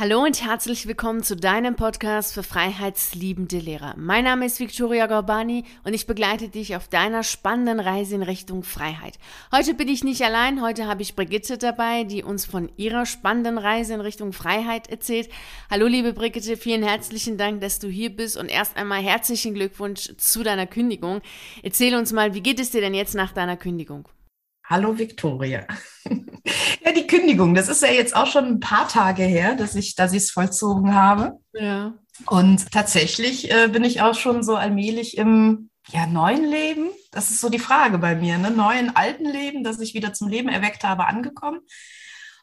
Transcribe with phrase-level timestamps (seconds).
[0.00, 3.92] Hallo und herzlich willkommen zu deinem Podcast für freiheitsliebende Lehrer.
[3.98, 8.62] Mein Name ist Victoria Gorbani und ich begleite dich auf deiner spannenden Reise in Richtung
[8.62, 9.18] Freiheit.
[9.54, 13.58] Heute bin ich nicht allein, heute habe ich Brigitte dabei, die uns von ihrer spannenden
[13.58, 15.28] Reise in Richtung Freiheit erzählt.
[15.70, 20.16] Hallo liebe Brigitte, vielen herzlichen Dank, dass du hier bist und erst einmal herzlichen Glückwunsch
[20.16, 21.20] zu deiner Kündigung.
[21.62, 24.08] Erzähl uns mal, wie geht es dir denn jetzt nach deiner Kündigung?
[24.70, 25.66] Hallo Victoria.
[26.04, 29.96] ja, die Kündigung, das ist ja jetzt auch schon ein paar Tage her, dass ich,
[29.96, 31.40] dass ich es vollzogen habe.
[31.52, 31.94] Ja.
[32.28, 36.90] Und tatsächlich äh, bin ich auch schon so allmählich im ja, neuen Leben.
[37.10, 38.52] Das ist so die Frage bei mir, ne?
[38.52, 41.62] Neuen, alten Leben, das ich wieder zum Leben erweckt habe, angekommen.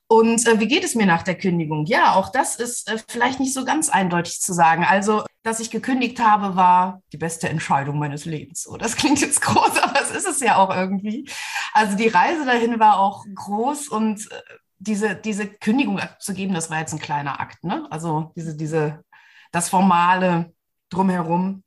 [0.10, 1.86] Und äh, wie geht es mir nach der Kündigung?
[1.86, 4.86] Ja, auch das ist äh, vielleicht nicht so ganz eindeutig zu sagen.
[4.86, 8.64] Also, dass ich gekündigt habe, war die beste Entscheidung meines Lebens.
[8.64, 11.30] So, das klingt jetzt groß, aber es ist es ja auch irgendwie.
[11.74, 14.42] Also die Reise dahin war auch groß und äh,
[14.80, 17.64] diese, diese Kündigung abzugeben, das war jetzt ein kleiner Akt.
[17.64, 17.88] Ne?
[17.90, 19.04] Also diese, diese,
[19.52, 20.54] das Formale
[20.90, 21.64] drumherum.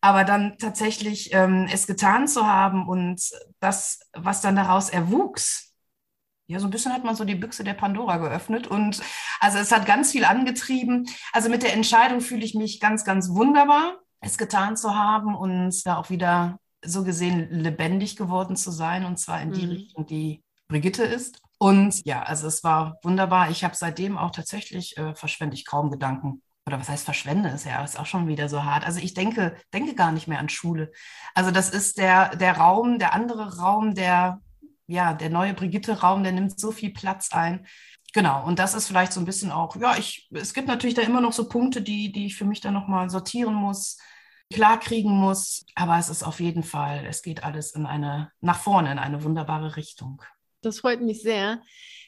[0.00, 3.22] Aber dann tatsächlich ähm, es getan zu haben und
[3.60, 5.71] das, was dann daraus erwuchs,
[6.52, 9.00] ja, so ein bisschen hat man so die Büchse der Pandora geöffnet und
[9.40, 11.08] also es hat ganz viel angetrieben.
[11.32, 15.74] Also mit der Entscheidung fühle ich mich ganz, ganz wunderbar, es getan zu haben und
[15.86, 19.72] da auch wieder so gesehen lebendig geworden zu sein und zwar in die mhm.
[19.72, 21.38] Richtung, die Brigitte ist.
[21.58, 23.50] Und ja, also es war wunderbar.
[23.50, 26.42] Ich habe seitdem auch tatsächlich äh, verschwende ich kaum Gedanken.
[26.66, 28.84] Oder was heißt verschwende ist ja ist auch schon wieder so hart.
[28.84, 30.92] Also ich denke, denke gar nicht mehr an Schule.
[31.34, 34.40] Also das ist der, der Raum, der andere Raum, der
[34.92, 37.66] ja, der neue Brigitte-Raum, der nimmt so viel Platz ein.
[38.12, 41.02] Genau, und das ist vielleicht so ein bisschen auch, ja, ich, es gibt natürlich da
[41.02, 43.96] immer noch so Punkte, die, die ich für mich dann nochmal sortieren muss,
[44.52, 45.64] klarkriegen muss.
[45.74, 49.24] Aber es ist auf jeden Fall, es geht alles in eine, nach vorne, in eine
[49.24, 50.22] wunderbare Richtung.
[50.60, 51.62] Das freut mich sehr.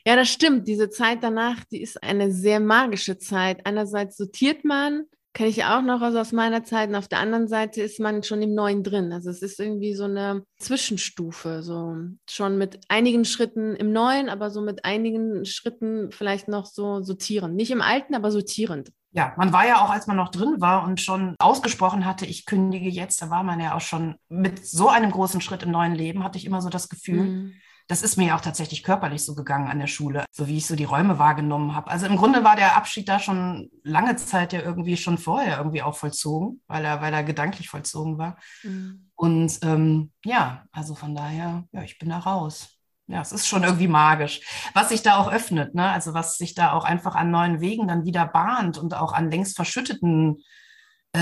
[0.06, 0.68] Ja, das stimmt.
[0.68, 3.64] Diese Zeit danach, die ist eine sehr magische Zeit.
[3.64, 6.88] Einerseits sortiert man, Kenne ich auch noch aus meiner Zeit.
[6.88, 9.12] Und auf der anderen Seite ist man schon im Neuen drin.
[9.12, 11.62] Also es ist irgendwie so eine Zwischenstufe.
[11.64, 11.96] So
[12.30, 17.56] schon mit einigen Schritten im Neuen, aber so mit einigen Schritten vielleicht noch so sortierend.
[17.56, 18.92] Nicht im Alten, aber sortierend.
[19.10, 22.46] Ja, man war ja auch, als man noch drin war und schon ausgesprochen hatte, ich
[22.46, 25.94] kündige jetzt, da war man ja auch schon mit so einem großen Schritt im neuen
[25.94, 27.54] Leben, hatte ich immer so das Gefühl, mhm
[27.86, 30.66] das ist mir ja auch tatsächlich körperlich so gegangen an der Schule, so wie ich
[30.66, 31.90] so die Räume wahrgenommen habe.
[31.90, 35.82] Also im Grunde war der Abschied da schon lange Zeit ja irgendwie schon vorher irgendwie
[35.82, 38.38] auch vollzogen, weil er, weil er gedanklich vollzogen war.
[38.62, 39.10] Mhm.
[39.14, 42.70] Und ähm, ja, also von daher, ja, ich bin da raus.
[43.06, 44.40] Ja, es ist schon irgendwie magisch.
[44.72, 45.90] Was sich da auch öffnet, ne?
[45.90, 49.30] Also was sich da auch einfach an neuen Wegen dann wieder bahnt und auch an
[49.30, 50.42] längst verschütteten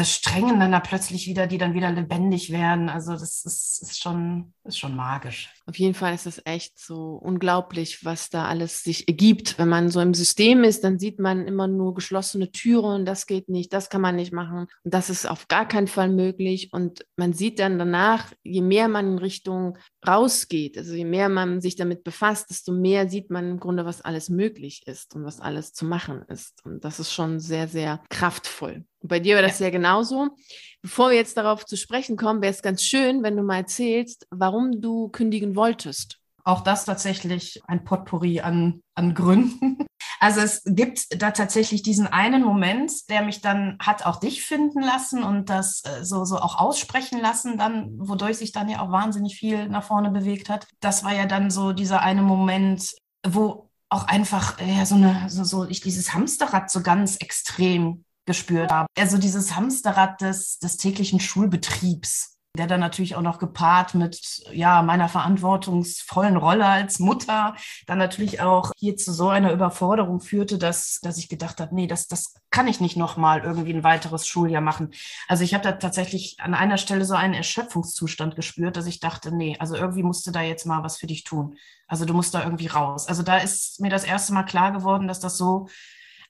[0.05, 2.89] Strängen dann da plötzlich wieder, die dann wieder lebendig werden.
[2.89, 5.51] Also das ist, ist, schon, ist schon magisch.
[5.67, 9.59] Auf jeden Fall ist es echt so unglaublich, was da alles sich ergibt.
[9.59, 13.51] Wenn man so im System ist, dann sieht man immer nur geschlossene Türen, das geht
[13.51, 16.71] nicht, das kann man nicht machen und das ist auf gar keinen Fall möglich.
[16.73, 19.77] Und man sieht dann danach, je mehr man in Richtung
[20.07, 24.01] rausgeht, also je mehr man sich damit befasst, desto mehr sieht man im Grunde, was
[24.01, 26.65] alles möglich ist und was alles zu machen ist.
[26.65, 28.87] Und das ist schon sehr, sehr kraftvoll.
[29.03, 29.67] Und bei dir war das ja.
[29.67, 30.31] ja genauso.
[30.81, 34.27] Bevor wir jetzt darauf zu sprechen kommen, wäre es ganz schön, wenn du mal erzählst,
[34.31, 36.19] warum du kündigen wolltest.
[36.45, 39.79] Auch das tatsächlich ein Potpourri an, an Gründen.
[40.19, 44.81] Also es gibt da tatsächlich diesen einen Moment, der mich dann hat auch dich finden
[44.81, 48.93] lassen und das äh, so, so auch aussprechen lassen, dann, wodurch sich dann ja auch
[48.93, 50.69] wahnsinnig viel nach vorne bewegt hat.
[50.79, 52.93] Das war ja dann so dieser eine Moment,
[53.27, 58.71] wo auch einfach ja, so eine, so, so ich dieses Hamsterrad so ganz extrem gespürt
[58.71, 58.87] habe.
[58.99, 64.83] Also dieses Hamsterrad des, des täglichen Schulbetriebs der dann natürlich auch noch gepaart mit ja
[64.83, 67.55] meiner verantwortungsvollen Rolle als Mutter
[67.87, 71.87] dann natürlich auch hier zu so einer Überforderung führte, dass dass ich gedacht habe, nee,
[71.87, 74.91] das das kann ich nicht noch mal irgendwie ein weiteres Schuljahr machen.
[75.29, 79.35] Also ich habe da tatsächlich an einer Stelle so einen Erschöpfungszustand gespürt, dass ich dachte,
[79.35, 81.57] nee, also irgendwie musst du da jetzt mal was für dich tun.
[81.87, 83.07] Also du musst da irgendwie raus.
[83.07, 85.69] Also da ist mir das erste Mal klar geworden, dass das so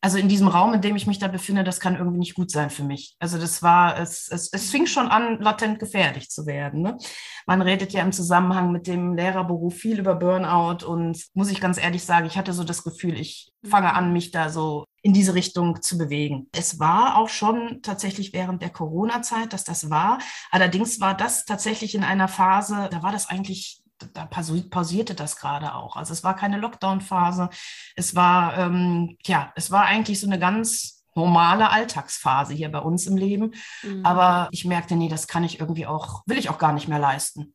[0.05, 2.51] also in diesem Raum, in dem ich mich da befinde, das kann irgendwie nicht gut
[2.51, 3.15] sein für mich.
[3.21, 6.83] Also das war, es, es, es fing schon an, latent gefährlich zu werden.
[6.83, 6.99] Ne?
[7.47, 11.81] Man redet ja im Zusammenhang mit dem Lehrerberuf viel über Burnout und muss ich ganz
[11.81, 15.34] ehrlich sagen, ich hatte so das Gefühl, ich fange an, mich da so in diese
[15.34, 16.48] Richtung zu bewegen.
[16.53, 20.19] Es war auch schon tatsächlich während der Corona-Zeit, dass das war.
[20.51, 23.82] Allerdings war das tatsächlich in einer Phase, da war das eigentlich
[24.15, 25.97] da pausierte das gerade auch.
[25.97, 27.51] Also es war keine Lockdown-Phase.
[27.97, 33.07] Es war, ähm, ja, es war eigentlich so eine ganz normale Alltagsphase hier bei uns
[33.07, 33.53] im Leben.
[33.83, 34.04] Mhm.
[34.04, 36.99] Aber ich merkte, nee, das kann ich irgendwie auch, will ich auch gar nicht mehr
[36.99, 37.54] leisten.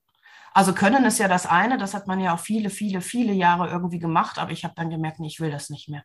[0.53, 3.69] Also können ist ja das eine, das hat man ja auch viele, viele, viele Jahre
[3.69, 6.03] irgendwie gemacht, aber ich habe dann gemerkt, nee, ich will das nicht mehr.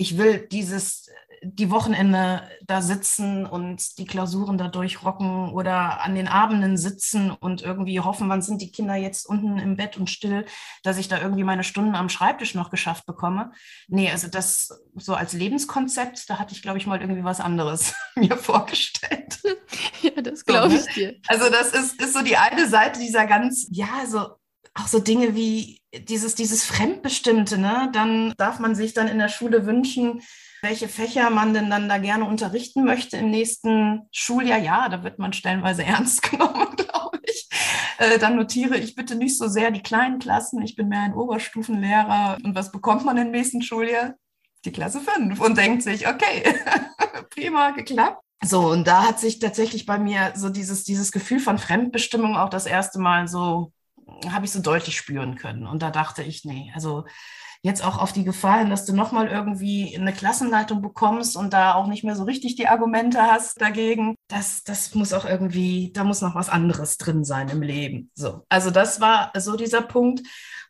[0.00, 1.10] Ich will dieses
[1.42, 7.62] die Wochenende da sitzen und die Klausuren da durchrocken oder an den Abenden sitzen und
[7.62, 10.44] irgendwie hoffen, wann sind die Kinder jetzt unten im Bett und still,
[10.82, 13.52] dass ich da irgendwie meine Stunden am Schreibtisch noch geschafft bekomme.
[13.88, 17.94] Nee, also das so als Lebenskonzept, da hatte ich, glaube ich, mal irgendwie was anderes
[18.16, 19.38] mir vorgestellt.
[20.02, 21.16] Ja, das glaube ich dir.
[21.28, 24.39] Also das ist, ist so die eine Seite dieser ganz, ja, so
[24.74, 27.90] auch so Dinge wie dieses, dieses Fremdbestimmte, ne?
[27.92, 30.22] Dann darf man sich dann in der Schule wünschen,
[30.62, 34.58] welche Fächer man denn dann da gerne unterrichten möchte im nächsten Schuljahr.
[34.58, 37.48] Ja, da wird man stellenweise ernst genommen, glaube ich.
[37.98, 40.62] Äh, dann notiere ich bitte nicht so sehr die kleinen Klassen.
[40.62, 42.38] Ich bin mehr ein Oberstufenlehrer.
[42.44, 44.14] Und was bekommt man im nächsten Schuljahr?
[44.64, 46.44] Die Klasse 5 und denkt sich, okay,
[47.30, 48.22] prima, geklappt.
[48.42, 52.50] So, und da hat sich tatsächlich bei mir so dieses, dieses Gefühl von Fremdbestimmung auch
[52.50, 53.72] das erste Mal so,
[54.30, 55.66] habe ich so deutlich spüren können.
[55.66, 57.04] Und da dachte ich, nee, also
[57.62, 61.74] jetzt auch auf die Gefahr hin, dass du nochmal irgendwie eine Klassenleitung bekommst und da
[61.74, 64.16] auch nicht mehr so richtig die Argumente hast dagegen.
[64.28, 68.10] Das, das muss auch irgendwie, da muss noch was anderes drin sein im Leben.
[68.14, 68.44] So.
[68.48, 70.22] Also das war so dieser Punkt.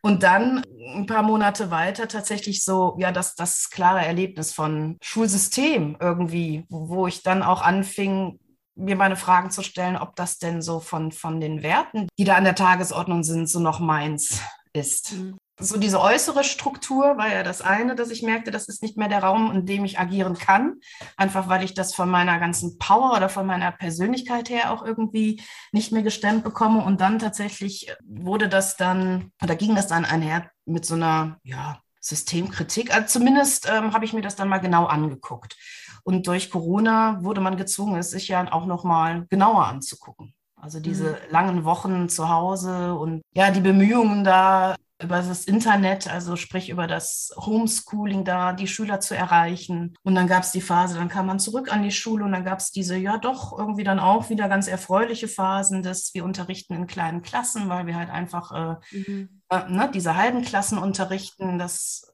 [0.03, 0.65] Und dann
[0.95, 7.07] ein paar Monate weiter tatsächlich so, ja, das, das klare Erlebnis von Schulsystem irgendwie, wo
[7.07, 8.41] ich dann auch anfing,
[8.81, 12.35] mir meine Fragen zu stellen, ob das denn so von, von den Werten, die da
[12.37, 14.41] an der Tagesordnung sind, so noch meins
[14.73, 15.13] ist.
[15.13, 18.97] Mhm so diese äußere Struktur war ja das eine, dass ich merkte, das ist nicht
[18.97, 20.81] mehr der Raum, in dem ich agieren kann.
[21.17, 25.43] Einfach weil ich das von meiner ganzen Power oder von meiner Persönlichkeit her auch irgendwie
[25.73, 26.83] nicht mehr gestemmt bekomme.
[26.83, 31.79] Und dann tatsächlich wurde das dann, oder ging das dann einher mit so einer, ja,
[32.03, 32.95] Systemkritik.
[32.95, 35.57] Also zumindest ähm, habe ich mir das dann mal genau angeguckt.
[36.03, 40.35] Und durch Corona wurde man gezwungen, es sich ja auch noch mal genauer anzugucken.
[40.57, 41.17] Also diese mhm.
[41.31, 46.87] langen Wochen zu Hause und ja, die Bemühungen da über das Internet, also sprich über
[46.87, 49.95] das Homeschooling da, die Schüler zu erreichen.
[50.03, 52.45] Und dann gab es die Phase, dann kam man zurück an die Schule und dann
[52.45, 56.75] gab es diese, ja doch, irgendwie dann auch wieder ganz erfreuliche Phasen, dass wir unterrichten
[56.75, 59.41] in kleinen Klassen, weil wir halt einfach äh, mhm.
[59.49, 61.59] äh, ne, diese halben Klassen unterrichten.
[61.59, 62.13] Das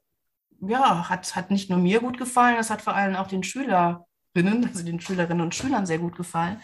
[0.60, 4.04] ja, hat, hat nicht nur mir gut gefallen, das hat vor allem auch den Schülerinnen,
[4.34, 6.60] also den Schülerinnen und Schülern sehr gut gefallen.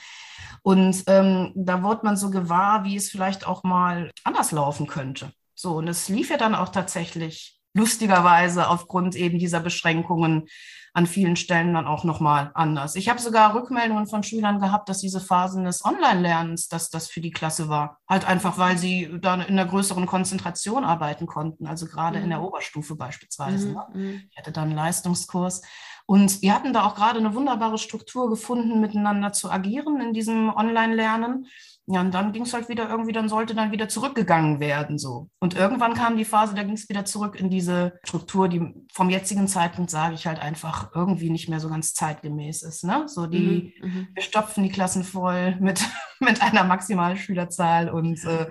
[0.62, 5.32] Und ähm, da wurde man so gewahr, wie es vielleicht auch mal anders laufen könnte.
[5.54, 10.48] So, und es lief ja dann auch tatsächlich lustigerweise aufgrund eben dieser Beschränkungen
[10.94, 12.96] an vielen Stellen dann auch nochmal anders.
[12.96, 17.22] Ich habe sogar Rückmeldungen von Schülern gehabt, dass diese Phasen des Online-Lernens, dass das für
[17.22, 17.98] die Klasse war.
[18.06, 22.24] Halt einfach, weil sie dann in einer größeren Konzentration arbeiten konnten, also gerade mhm.
[22.24, 22.44] in der mhm.
[22.44, 23.68] Oberstufe beispielsweise.
[23.68, 23.74] Mhm.
[23.74, 23.86] Ne?
[23.94, 24.22] Mhm.
[24.30, 25.62] Ich hatte dann einen Leistungskurs.
[26.04, 30.54] Und wir hatten da auch gerade eine wunderbare Struktur gefunden, miteinander zu agieren in diesem
[30.54, 31.46] Online-Lernen.
[31.86, 35.28] Ja, und dann ging es halt wieder irgendwie, dann sollte dann wieder zurückgegangen werden so.
[35.40, 39.10] Und irgendwann kam die Phase, da ging es wieder zurück in diese Struktur, die vom
[39.10, 42.84] jetzigen Zeitpunkt, sage ich halt einfach, irgendwie nicht mehr so ganz zeitgemäß ist.
[42.84, 43.04] Ne?
[43.08, 44.08] So die, mhm, mhm.
[44.14, 45.84] wir stopfen die Klassen voll mit,
[46.20, 48.46] mit einer maximalen Schülerzahl und äh,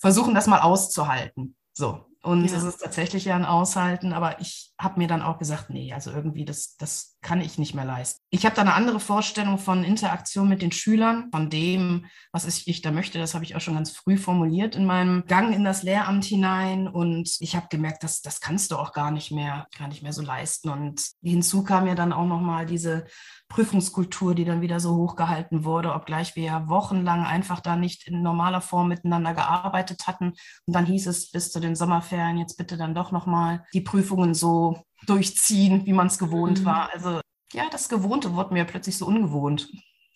[0.00, 1.56] versuchen das mal auszuhalten.
[1.72, 2.04] So.
[2.22, 5.92] Und es ist tatsächlich ja ein Aushalten, aber ich habe mir dann auch gesagt, nee,
[5.92, 8.20] also irgendwie, das, das kann ich nicht mehr leisten.
[8.30, 12.66] Ich habe da eine andere Vorstellung von Interaktion mit den Schülern, von dem, was ich,
[12.66, 13.18] ich da möchte.
[13.18, 16.88] Das habe ich auch schon ganz früh formuliert in meinem Gang in das Lehramt hinein.
[16.88, 20.12] Und ich habe gemerkt, dass das kannst du auch gar nicht mehr, gar nicht mehr
[20.12, 20.68] so leisten.
[20.68, 23.06] Und hinzu kam ja dann auch nochmal diese
[23.48, 28.22] Prüfungskultur, die dann wieder so hochgehalten wurde, obgleich wir ja wochenlang einfach da nicht in
[28.22, 30.32] normaler Form miteinander gearbeitet hatten.
[30.66, 34.34] Und dann hieß es bis zu den Sommerferien jetzt bitte dann doch nochmal die Prüfungen
[34.34, 34.73] so
[35.06, 36.64] durchziehen, wie man es gewohnt mhm.
[36.64, 36.90] war.
[36.92, 37.20] Also
[37.52, 39.68] ja, das Gewohnte wurde mir plötzlich so ungewohnt.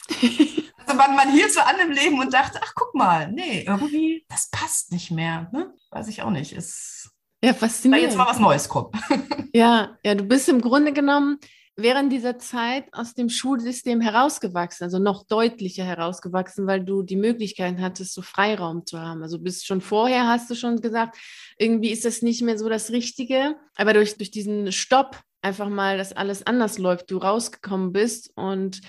[0.11, 4.25] also man, man hielt so an im Leben und dachte, ach guck mal, nee, irgendwie,
[4.29, 5.49] das passt nicht mehr.
[5.53, 5.73] Ne?
[5.91, 6.53] Weiß ich auch nicht.
[6.53, 7.11] Ist,
[7.43, 8.05] ja, faszinierend.
[8.05, 8.97] Da jetzt mal was Neues kommt.
[9.53, 11.39] ja, ja, du bist im Grunde genommen
[11.79, 17.79] während dieser Zeit aus dem Schulsystem herausgewachsen, also noch deutlicher herausgewachsen, weil du die Möglichkeit
[17.79, 19.23] hattest, so Freiraum zu haben.
[19.23, 21.17] Also bis schon vorher hast du schon gesagt,
[21.57, 25.97] irgendwie ist das nicht mehr so das Richtige, aber durch, durch diesen Stopp einfach mal,
[25.97, 28.81] dass alles anders läuft, du rausgekommen bist und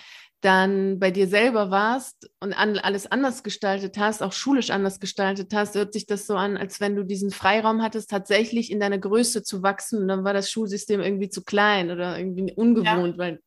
[0.42, 5.54] dann bei dir selber warst und an, alles anders gestaltet hast, auch schulisch anders gestaltet
[5.54, 8.98] hast, hört sich das so an, als wenn du diesen Freiraum hattest, tatsächlich in deiner
[8.98, 10.02] Größe zu wachsen.
[10.02, 13.18] Und dann war das Schulsystem irgendwie zu klein oder irgendwie ungewohnt, ja.
[13.18, 13.40] weil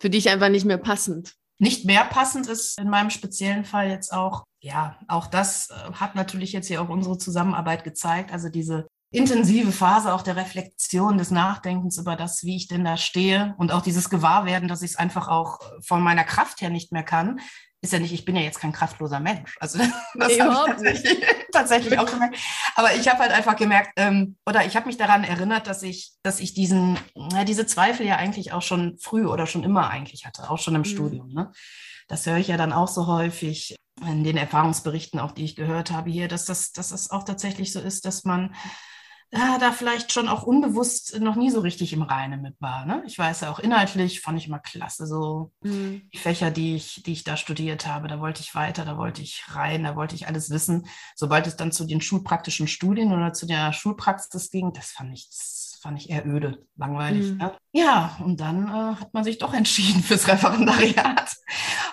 [0.00, 1.34] für dich einfach nicht mehr passend.
[1.60, 6.14] Nicht mehr passend ist in meinem speziellen Fall jetzt auch, ja, auch das äh, hat
[6.14, 8.32] natürlich jetzt hier auch unsere Zusammenarbeit gezeigt.
[8.32, 12.96] Also diese intensive Phase auch der Reflexion, des Nachdenkens über das, wie ich denn da
[12.96, 16.92] stehe und auch dieses Gewahrwerden, dass ich es einfach auch von meiner Kraft her nicht
[16.92, 17.40] mehr kann.
[17.80, 19.56] ist ja nicht, ich bin ja jetzt kein kraftloser Mensch.
[19.60, 19.78] Also
[20.14, 22.36] das nee, habe ich tatsächlich, tatsächlich auch gemerkt.
[22.74, 26.12] Aber ich habe halt einfach gemerkt, ähm, oder ich habe mich daran erinnert, dass ich,
[26.22, 30.26] dass ich diesen, ja, diese Zweifel ja eigentlich auch schon früh oder schon immer eigentlich
[30.26, 30.86] hatte, auch schon im mhm.
[30.86, 31.32] Studium.
[31.32, 31.50] Ne?
[32.08, 35.90] Das höre ich ja dann auch so häufig in den Erfahrungsberichten, auch die ich gehört
[35.90, 38.54] habe hier, dass das, dass das auch tatsächlich so ist, dass man
[39.30, 42.86] ja, da vielleicht schon auch unbewusst noch nie so richtig im Reinen mit war.
[42.86, 43.02] Ne?
[43.06, 46.08] Ich weiß ja auch inhaltlich, fand ich immer klasse, so mhm.
[46.12, 49.20] die Fächer, die ich, die ich da studiert habe, da wollte ich weiter, da wollte
[49.20, 50.86] ich rein, da wollte ich alles wissen.
[51.14, 55.28] Sobald es dann zu den schulpraktischen Studien oder zu der Schulpraxis ging, das fand ich,
[55.28, 57.32] das fand ich eher öde, langweilig.
[57.32, 57.36] Mhm.
[57.36, 57.52] Ne?
[57.72, 61.36] Ja, und dann äh, hat man sich doch entschieden fürs Referendariat.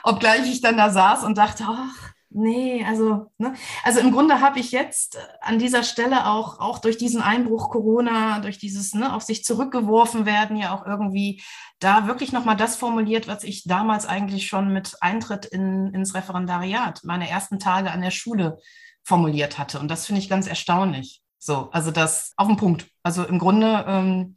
[0.04, 3.54] Obgleich ich dann da saß und dachte, ach, Nee, also, ne?
[3.86, 8.40] also im Grunde habe ich jetzt an dieser Stelle auch, auch durch diesen Einbruch Corona,
[8.42, 11.42] durch dieses ne, auf sich zurückgeworfen werden, ja auch irgendwie
[11.80, 17.06] da wirklich nochmal das formuliert, was ich damals eigentlich schon mit Eintritt in, ins Referendariat,
[17.06, 18.58] meine ersten Tage an der Schule
[19.06, 19.80] formuliert hatte.
[19.80, 21.22] Und das finde ich ganz erstaunlich.
[21.40, 22.86] So, also das auf den Punkt.
[23.02, 23.86] Also im Grunde.
[23.88, 24.36] Ähm,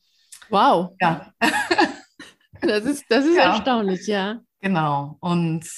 [0.51, 0.93] wow.
[1.01, 1.33] Ja.
[2.61, 3.55] das ist, das ist ja.
[3.55, 4.39] erstaunlich, ja.
[4.61, 5.17] Genau.
[5.19, 5.69] Und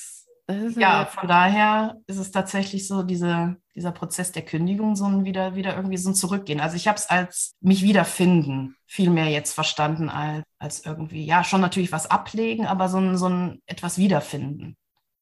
[0.76, 5.54] ja, von daher ist es tatsächlich so, diese, dieser Prozess der Kündigung, so ein wieder,
[5.54, 6.60] wieder irgendwie so ein Zurückgehen.
[6.60, 11.44] Also ich habe es als mich wiederfinden viel mehr jetzt verstanden als, als irgendwie, ja,
[11.44, 14.76] schon natürlich was ablegen, aber so ein, so ein etwas wiederfinden.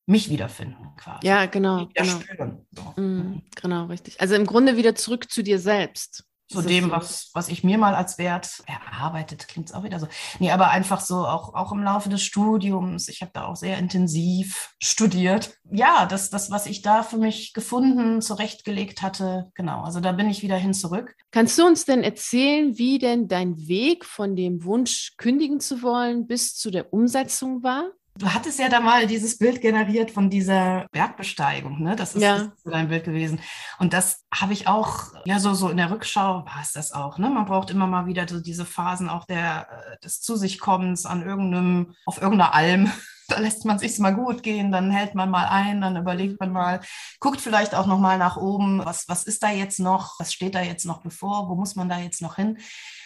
[0.07, 1.27] Mich wiederfinden quasi.
[1.27, 1.89] Ja, genau.
[1.89, 2.21] Wieder genau.
[2.21, 3.01] Spüren, so.
[3.01, 4.21] mm, genau, richtig.
[4.21, 7.95] Also im Grunde wieder zurück zu dir selbst zu dem, was, was ich mir mal
[7.95, 10.09] als Wert erarbeitet, klingt es auch wieder so.
[10.39, 13.09] Nee, aber einfach so auch, auch im Laufe des Studiums.
[13.09, 15.55] Ich habe da auch sehr intensiv studiert.
[15.71, 19.83] Ja, das, das, was ich da für mich gefunden, zurechtgelegt hatte, genau.
[19.83, 21.15] Also da bin ich wieder hin zurück.
[21.31, 26.27] Kannst du uns denn erzählen, wie denn dein Weg von dem Wunsch, kündigen zu wollen,
[26.27, 27.91] bis zu der Umsetzung war?
[28.19, 31.95] Du hattest ja da mal dieses Bild generiert von dieser Bergbesteigung, ne?
[31.95, 32.39] Das ist, ja.
[32.39, 33.41] das ist dein Bild gewesen.
[33.79, 37.19] Und das habe ich auch, ja, so, so in der Rückschau war es das auch,
[37.19, 37.31] ne?
[37.31, 41.07] Man braucht immer mal wieder so diese Phasen auch der, äh, des Zu sich kommens
[41.07, 42.93] an irgendeinem, auf irgendeiner Alm.
[43.31, 46.51] Da lässt man sich's mal gut gehen, dann hält man mal ein, dann überlegt man
[46.51, 46.81] mal,
[47.21, 50.55] guckt vielleicht auch noch mal nach oben, was, was ist da jetzt noch, was steht
[50.55, 52.57] da jetzt noch bevor, wo muss man da jetzt noch hin?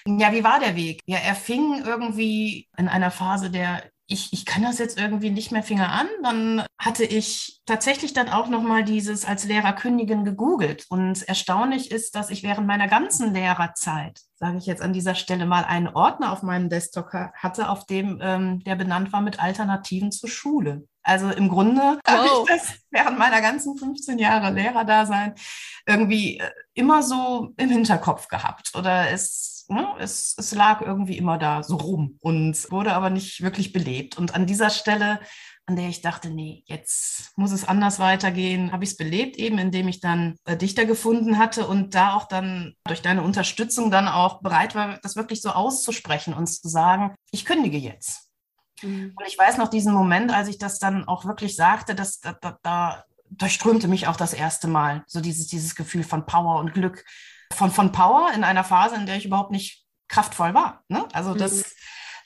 [0.06, 1.00] Ja, wie war der Weg?
[1.06, 5.52] Ja, er fing irgendwie in einer Phase der ich, ich kann das jetzt irgendwie nicht
[5.52, 6.06] mehr Finger an.
[6.22, 10.86] Dann hatte ich tatsächlich dann auch nochmal dieses als Lehrer kündigen gegoogelt.
[10.90, 15.46] Und erstaunlich ist, dass ich während meiner ganzen Lehrerzeit, sage ich jetzt an dieser Stelle
[15.46, 20.12] mal, einen Ordner auf meinem Desktop hatte, auf dem ähm, der benannt war mit Alternativen
[20.12, 20.86] zur Schule.
[21.02, 22.00] Also im Grunde wow.
[22.06, 25.34] habe ich das während meiner ganzen 15 Jahre Lehrerdasein
[25.86, 28.72] irgendwie äh, immer so im Hinterkopf gehabt.
[28.76, 33.42] Oder es ne, es, es lag irgendwie immer da so rum und wurde aber nicht
[33.42, 34.18] wirklich belebt.
[34.18, 35.20] Und an dieser Stelle,
[35.66, 39.58] an der ich dachte, nee, jetzt muss es anders weitergehen, habe ich es belebt, eben
[39.58, 44.08] indem ich dann äh, Dichter gefunden hatte und da auch dann durch deine Unterstützung dann
[44.08, 48.30] auch bereit war, das wirklich so auszusprechen und zu sagen, ich kündige jetzt.
[48.82, 49.14] Mhm.
[49.16, 52.32] Und ich weiß noch diesen Moment, als ich das dann auch wirklich sagte, dass da,
[52.40, 56.74] da, da durchströmte mich auch das erste Mal so dieses, dieses Gefühl von Power und
[56.74, 57.04] Glück,
[57.52, 60.84] von, von Power in einer Phase, in der ich überhaupt nicht kraftvoll war.
[60.88, 61.06] Ne?
[61.12, 61.62] Also das, mhm.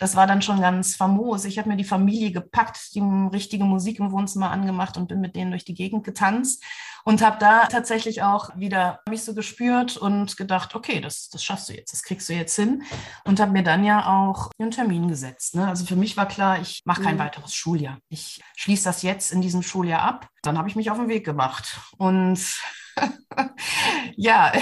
[0.01, 1.45] das war dann schon ganz famos.
[1.45, 5.37] Ich habe mir die Familie gepackt, die richtige Musik im Wohnzimmer angemacht und bin mit
[5.37, 6.63] denen durch die Gegend getanzt
[7.05, 11.69] und habe da tatsächlich auch wieder mich so gespürt und gedacht, okay, das, das schaffst
[11.69, 12.83] du jetzt, das kriegst du jetzt hin
[13.25, 15.55] und habe mir dann ja auch einen Termin gesetzt.
[15.55, 15.69] Ne?
[15.69, 17.21] Also für mich war klar, ich mache kein mhm.
[17.21, 17.99] weiteres Schuljahr.
[18.09, 20.29] Ich schließe das jetzt in diesem Schuljahr ab.
[20.43, 22.41] Dann habe ich mich auf den Weg gemacht und
[24.17, 24.53] ja,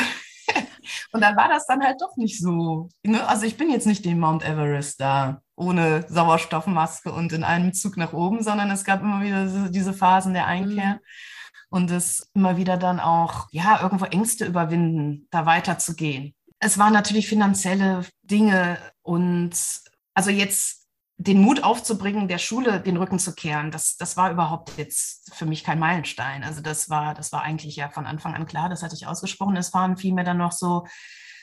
[1.12, 2.88] und dann war das dann halt doch nicht so.
[3.02, 3.26] Ne?
[3.26, 7.96] Also ich bin jetzt nicht den Mount Everest da ohne Sauerstoffmaske und in einem Zug
[7.96, 10.94] nach oben, sondern es gab immer wieder diese Phasen der Einkehr.
[10.94, 11.00] Mhm.
[11.70, 16.32] Und es immer wieder dann auch, ja, irgendwo Ängste überwinden, da weiterzugehen.
[16.60, 19.52] Es waren natürlich finanzielle Dinge und
[20.14, 20.83] also jetzt
[21.16, 25.46] den Mut aufzubringen, der Schule den Rücken zu kehren, das, das war überhaupt jetzt für
[25.46, 26.42] mich kein Meilenstein.
[26.42, 29.56] Also das war, das war eigentlich ja von Anfang an klar, das hatte ich ausgesprochen.
[29.56, 30.86] Es waren vielmehr dann noch so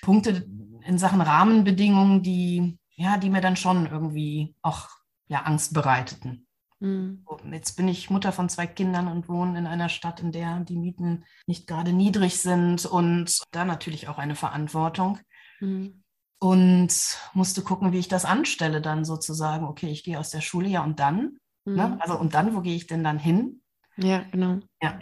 [0.02, 0.46] Punkte
[0.84, 4.90] in Sachen Rahmenbedingungen, die, ja, die mir dann schon irgendwie auch
[5.28, 6.48] ja, Angst bereiteten.
[6.80, 7.26] Mhm.
[7.52, 10.76] Jetzt bin ich Mutter von zwei Kindern und wohne in einer Stadt, in der die
[10.76, 15.20] Mieten nicht gerade niedrig sind und da natürlich auch eine Verantwortung.
[15.62, 16.02] Mhm
[16.42, 19.66] und musste gucken, wie ich das anstelle dann sozusagen.
[19.66, 21.38] Okay, ich gehe aus der Schule, ja, und dann?
[21.66, 21.72] Ne?
[21.72, 21.76] Mhm.
[21.76, 21.98] Ne?
[22.02, 23.62] Also, und dann, wo gehe ich denn dann hin?
[23.96, 24.60] Ja, genau.
[24.82, 25.00] Ja,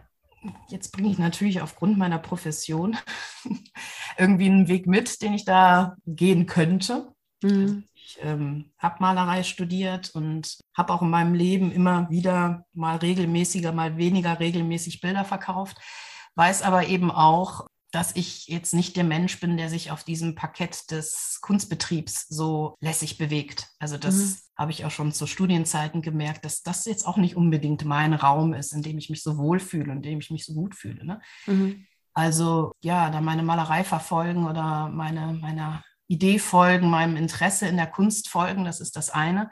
[0.67, 2.98] jetzt bringe ich natürlich aufgrund meiner Profession
[4.17, 7.13] irgendwie einen Weg mit, den ich da gehen könnte.
[7.41, 7.86] Mhm.
[7.93, 13.72] Ich ähm, habe Malerei studiert und habe auch in meinem Leben immer wieder mal regelmäßiger,
[13.72, 15.77] mal weniger regelmäßig Bilder verkauft.
[16.36, 20.36] Weiß aber eben auch, dass ich jetzt nicht der Mensch bin, der sich auf diesem
[20.36, 23.67] Parkett des Kunstbetriebs so lässig bewegt.
[23.79, 24.36] Also das mhm.
[24.58, 28.53] habe ich auch schon zu Studienzeiten gemerkt, dass das jetzt auch nicht unbedingt mein Raum
[28.53, 31.03] ist, in dem ich mich so wohlfühle, in dem ich mich so gut fühle.
[31.03, 31.22] Ne?
[31.48, 31.86] Mhm.
[32.13, 37.88] Also ja, da meine Malerei verfolgen oder meine, meiner Idee folgen, meinem Interesse in der
[37.88, 39.50] Kunst folgen, das ist das eine.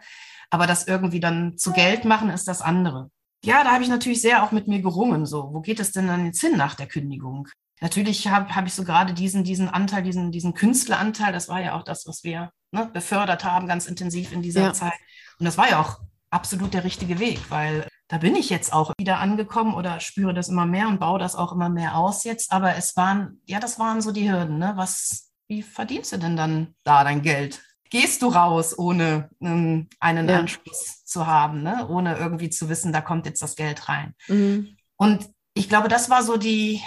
[0.50, 3.10] Aber das irgendwie dann zu Geld machen, ist das andere.
[3.44, 5.26] Ja, da habe ich natürlich sehr auch mit mir gerungen.
[5.26, 7.48] So, wo geht es denn dann jetzt hin nach der Kündigung?
[7.80, 11.76] Natürlich habe hab ich so gerade diesen, diesen Anteil, diesen, diesen Künstleranteil, das war ja
[11.76, 14.74] auch das, was wir ne, befördert haben, ganz intensiv in dieser ja.
[14.74, 15.00] Zeit.
[15.40, 18.94] Und das war ja auch absolut der richtige Weg, weil da bin ich jetzt auch
[18.98, 22.52] wieder angekommen oder spüre das immer mehr und baue das auch immer mehr aus jetzt.
[22.52, 24.58] Aber es waren, ja, das waren so die Hürden.
[24.58, 24.74] Ne?
[24.76, 27.62] Was, wie verdienst du denn dann da dein Geld?
[27.90, 30.40] Gehst du raus, ohne ähm, einen ja.
[30.40, 31.88] Anschluss zu haben, ne?
[31.88, 34.14] ohne irgendwie zu wissen, da kommt jetzt das Geld rein?
[34.28, 34.78] Mhm.
[34.96, 36.82] Und ich glaube, das war so die,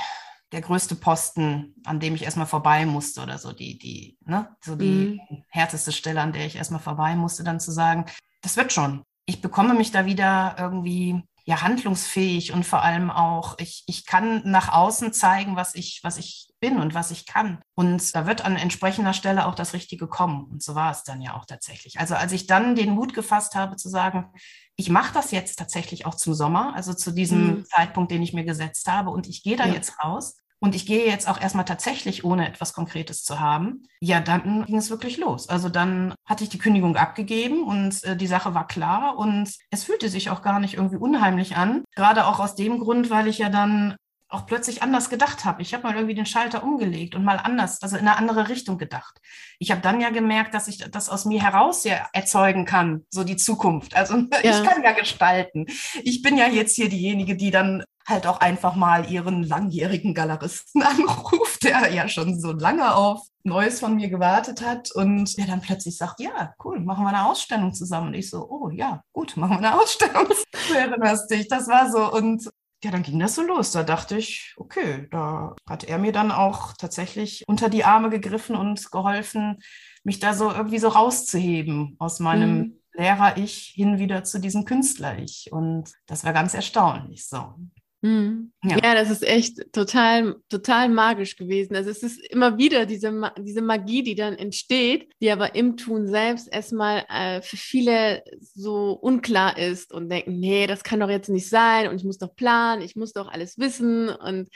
[0.53, 4.75] der größte Posten, an dem ich erstmal vorbei musste oder so die, die, ne, so
[4.75, 5.45] die mhm.
[5.49, 8.07] härteste Stelle, an der ich erstmal vorbei musste, dann zu sagen,
[8.43, 9.03] das wird schon.
[9.27, 14.43] Ich bekomme mich da wieder irgendwie ja handlungsfähig und vor allem auch, ich, ich kann
[14.45, 17.61] nach außen zeigen, was ich, was ich bin und was ich kann.
[17.75, 20.45] Und da wird an entsprechender Stelle auch das Richtige kommen.
[20.45, 21.99] Und so war es dann ja auch tatsächlich.
[21.99, 24.31] Also als ich dann den Mut gefasst habe zu sagen,
[24.77, 27.65] ich mache das jetzt tatsächlich auch zum Sommer, also zu diesem mhm.
[27.65, 29.75] Zeitpunkt, den ich mir gesetzt habe, und ich gehe da ja.
[29.75, 34.21] jetzt raus und ich gehe jetzt auch erstmal tatsächlich, ohne etwas Konkretes zu haben, ja,
[34.21, 35.49] dann ging es wirklich los.
[35.49, 39.85] Also dann hatte ich die Kündigung abgegeben und äh, die Sache war klar und es
[39.85, 41.85] fühlte sich auch gar nicht irgendwie unheimlich an.
[41.97, 43.97] Gerade auch aus dem Grund, weil ich ja dann
[44.29, 45.61] auch plötzlich anders gedacht habe.
[45.63, 48.79] Ich habe mal irgendwie den Schalter umgelegt und mal anders, also in eine andere Richtung
[48.79, 49.21] gedacht.
[49.59, 53.25] Ich habe dann ja gemerkt, dass ich das aus mir heraus ja erzeugen kann, so
[53.25, 53.97] die Zukunft.
[53.97, 54.51] Also ja.
[54.51, 55.67] ich kann ja gestalten.
[56.05, 60.83] Ich bin ja jetzt hier diejenige, die dann halt auch einfach mal ihren langjährigen Galeristen
[60.83, 65.63] anruft, der ja schon so lange auf Neues von mir gewartet hat und der dann
[65.63, 68.09] plötzlich sagt, ja, cool, machen wir eine Ausstellung zusammen.
[68.09, 70.27] Und ich so, oh ja, gut, machen wir eine Ausstellung.
[70.69, 72.13] Du erinnerst dich, das war so.
[72.13, 72.51] Und
[72.83, 73.73] ja, dann ging das so los.
[73.73, 78.57] Da dachte ich, okay, da hat er mir dann auch tatsächlich unter die Arme gegriffen
[78.57, 79.59] und geholfen,
[80.03, 82.81] mich da so irgendwie so rauszuheben aus meinem mhm.
[82.95, 85.51] Lehrer-Ich hin wieder zu diesem Künstler-Ich.
[85.53, 87.55] Und das war ganz erstaunlich so.
[88.03, 88.53] Mhm.
[88.63, 88.79] Ja.
[88.83, 88.95] ja.
[88.95, 91.77] das ist echt total, total magisch gewesen.
[91.77, 96.09] Also es ist immer wieder diese, diese Magie, die dann entsteht, die aber im Tun
[96.09, 101.29] selbst erstmal äh, für viele so unklar ist und denken, nee, das kann doch jetzt
[101.29, 104.49] nicht sein und ich muss doch planen, ich muss doch alles wissen und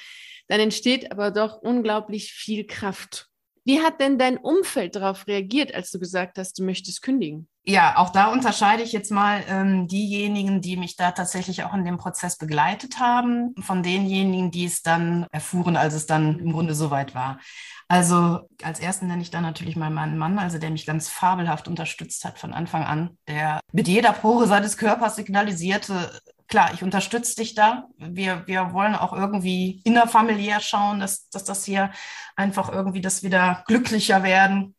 [0.49, 3.29] dann entsteht aber doch unglaublich viel Kraft.
[3.65, 7.49] Wie hat denn dein Umfeld darauf reagiert, als du gesagt hast, du möchtest kündigen?
[7.67, 11.85] Ja, auch da unterscheide ich jetzt mal ähm, diejenigen, die mich da tatsächlich auch in
[11.85, 16.75] dem Prozess begleitet haben, von denjenigen, die es dann erfuhren, als es dann im Grunde
[16.75, 17.39] soweit war.
[17.89, 22.25] Also als ersten nenne ich dann natürlich meinen Mann, also der mich ganz fabelhaft unterstützt
[22.27, 26.11] hat von Anfang an, der mit jeder Pore seines Körpers signalisierte,
[26.49, 27.85] klar, ich unterstütze dich da.
[27.97, 31.91] Wir, wir wollen auch irgendwie innerfamiliär schauen, dass, dass das hier
[32.37, 34.75] einfach irgendwie, dass wir da glücklicher werden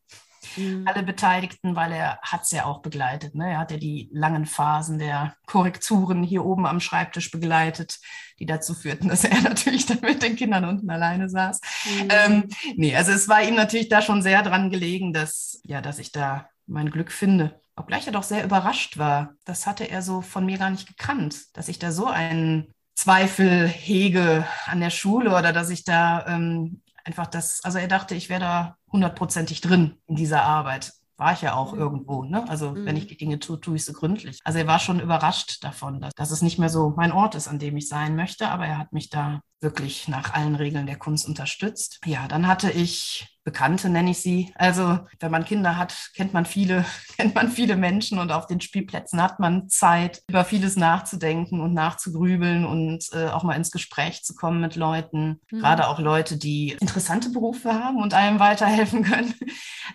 [0.56, 0.88] mhm.
[0.88, 3.36] alle Beteiligten, weil er hat es ja auch begleitet.
[3.36, 3.52] Ne?
[3.52, 8.00] Er hat ja die langen Phasen der Korrekturen hier oben am Schreibtisch begleitet,
[8.40, 11.62] die dazu führten, dass er natürlich dann mit den Kindern unten alleine saß.
[11.86, 12.08] Mhm.
[12.10, 16.00] Ähm, nee, also es war ihm natürlich da schon sehr dran gelegen, dass, ja, dass
[16.00, 17.60] ich da mein Glück finde.
[17.76, 19.34] Obgleich er doch sehr überrascht war.
[19.44, 23.68] Das hatte er so von mir gar nicht gekannt, dass ich da so einen Zweifel
[23.68, 28.30] hege an der Schule oder dass ich da ähm, einfach das, also er dachte, ich
[28.30, 30.94] wäre da hundertprozentig drin in dieser Arbeit.
[31.18, 31.80] War ich ja auch mhm.
[31.80, 32.24] irgendwo.
[32.24, 32.48] Ne?
[32.50, 32.86] Also mhm.
[32.86, 34.40] wenn ich die Dinge tue, tue ich sie gründlich.
[34.44, 37.48] Also er war schon überrascht davon, dass, dass es nicht mehr so mein Ort ist,
[37.48, 40.96] an dem ich sein möchte, aber er hat mich da wirklich nach allen Regeln der
[40.96, 42.00] Kunst unterstützt.
[42.06, 44.54] Ja, dann hatte ich Bekannte, nenne ich sie.
[44.56, 46.86] Also, wenn man Kinder hat, kennt man viele,
[47.18, 51.74] kennt man viele Menschen und auf den Spielplätzen hat man Zeit, über vieles nachzudenken und
[51.74, 55.42] nachzugrübeln und äh, auch mal ins Gespräch zu kommen mit Leuten.
[55.52, 55.60] Mhm.
[55.60, 59.34] Gerade auch Leute, die interessante Berufe haben und einem weiterhelfen können.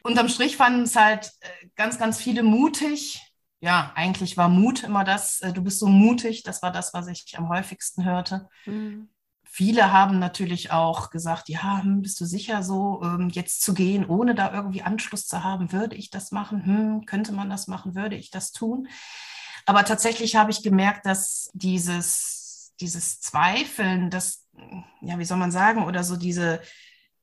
[0.02, 3.20] Unterm Strich fanden es halt äh, ganz, ganz viele mutig,
[3.61, 7.09] ja, eigentlich war Mut immer das, äh, du bist so mutig, das war das, was
[7.09, 8.48] ich am häufigsten hörte.
[8.64, 9.11] Mhm.
[9.52, 14.06] Viele haben natürlich auch gesagt, ja, hm, bist du sicher so, ähm, jetzt zu gehen,
[14.06, 16.64] ohne da irgendwie Anschluss zu haben, würde ich das machen?
[16.64, 17.96] Hm, könnte man das machen?
[17.96, 18.86] Würde ich das tun?
[19.66, 24.46] Aber tatsächlich habe ich gemerkt, dass dieses, dieses Zweifeln, das,
[25.00, 26.60] ja, wie soll man sagen, oder so diese,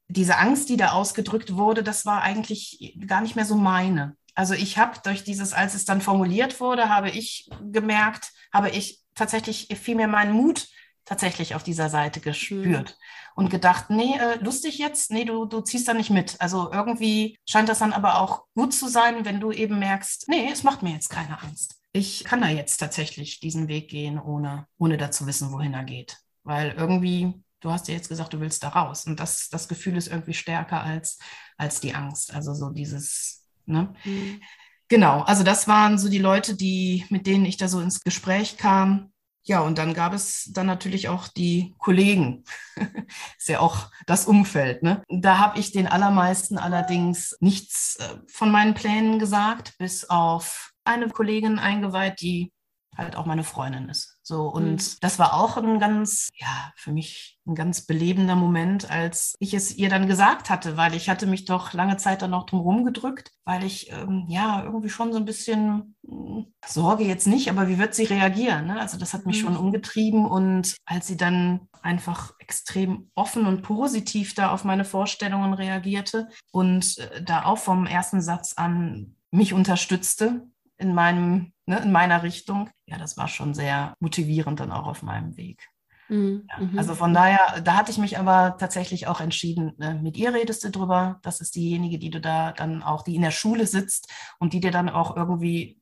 [0.10, 4.18] diese Angst, die da ausgedrückt wurde, das war eigentlich gar nicht mehr so meine.
[4.36, 9.02] Also ich habe durch dieses, als es dann formuliert wurde, habe ich gemerkt, habe ich
[9.16, 10.68] tatsächlich viel mehr meinen Mut
[11.08, 13.44] tatsächlich auf dieser Seite gespürt mhm.
[13.44, 16.36] und gedacht, nee, äh, lustig jetzt, nee, du, du ziehst da nicht mit.
[16.40, 20.50] Also irgendwie scheint das dann aber auch gut zu sein, wenn du eben merkst, nee,
[20.52, 21.80] es macht mir jetzt keine Angst.
[21.94, 25.86] Ich kann da jetzt tatsächlich diesen Weg gehen, ohne, ohne da zu wissen, wohin er
[25.86, 26.18] geht.
[26.44, 29.08] Weil irgendwie, du hast ja jetzt gesagt, du willst da raus.
[29.08, 31.18] Und das, das Gefühl ist irgendwie stärker als,
[31.58, 32.34] als die Angst.
[32.34, 33.94] Also so dieses, ne?
[34.04, 34.42] Mhm.
[34.90, 38.58] Genau, also das waren so die Leute, die, mit denen ich da so ins Gespräch
[38.58, 39.12] kam.
[39.48, 42.44] Ja, und dann gab es dann natürlich auch die Kollegen.
[43.38, 44.84] ist ja auch das Umfeld.
[44.84, 45.02] Ne?
[45.08, 51.08] Da habe ich den allermeisten allerdings nichts äh, von meinen Plänen gesagt, bis auf eine
[51.08, 52.52] Kollegin eingeweiht, die
[52.98, 54.18] halt auch meine Freundin ist.
[54.24, 54.98] So, und mhm.
[55.02, 59.76] das war auch ein ganz, ja, für mich ein ganz belebender Moment, als ich es
[59.76, 63.32] ihr dann gesagt hatte, weil ich hatte mich doch lange Zeit dann noch drum gedrückt,
[63.46, 67.78] weil ich, ähm, ja, irgendwie schon so ein bisschen hm, Sorge jetzt nicht, aber wie
[67.78, 68.68] wird sie reagieren?
[68.68, 68.80] Ne?
[68.80, 69.46] Also das hat mich mhm.
[69.46, 75.54] schon umgetrieben und als sie dann einfach extrem offen und positiv da auf meine Vorstellungen
[75.54, 81.92] reagierte und äh, da auch vom ersten Satz an mich unterstützte, in meinem, ne, in
[81.92, 82.70] meiner Richtung.
[82.88, 85.70] Ja, das war schon sehr motivierend dann auch auf meinem Weg.
[86.10, 86.48] Mhm.
[86.50, 86.80] Ja, mhm.
[86.80, 90.64] also von daher, da hatte ich mich aber tatsächlich auch entschieden, ne, mit ihr redest
[90.64, 91.20] du drüber.
[91.22, 94.60] Das ist diejenige, die du da dann auch, die in der Schule sitzt und die
[94.60, 95.80] dir dann auch irgendwie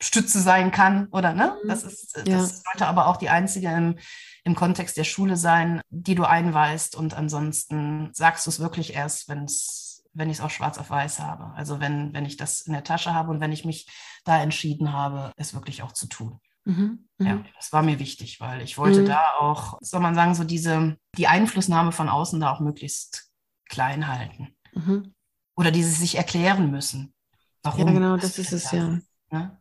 [0.00, 1.56] Stütze sein kann, oder ne?
[1.62, 1.68] Mhm.
[1.68, 2.40] Das ist, das ja.
[2.40, 3.98] sollte aber auch die einzige im,
[4.44, 6.96] im Kontext der Schule sein, die du einweist.
[6.96, 10.90] Und ansonsten sagst du es wirklich erst, wenn es wenn ich es auch schwarz auf
[10.90, 11.52] weiß habe.
[11.54, 13.86] Also wenn, wenn ich das in der Tasche habe und wenn ich mich
[14.24, 16.40] da entschieden habe, es wirklich auch zu tun.
[16.64, 17.44] Mhm, ja, mhm.
[17.56, 19.06] das war mir wichtig, weil ich wollte mhm.
[19.06, 23.30] da auch, soll man sagen, so diese, die Einflussnahme von außen da auch möglichst
[23.68, 24.54] klein halten.
[24.72, 25.14] Mhm.
[25.56, 27.12] Oder dieses sich erklären müssen.
[27.62, 27.86] Warum?
[27.86, 29.00] Ja, genau, das ist es, ja.
[29.30, 29.60] Ne?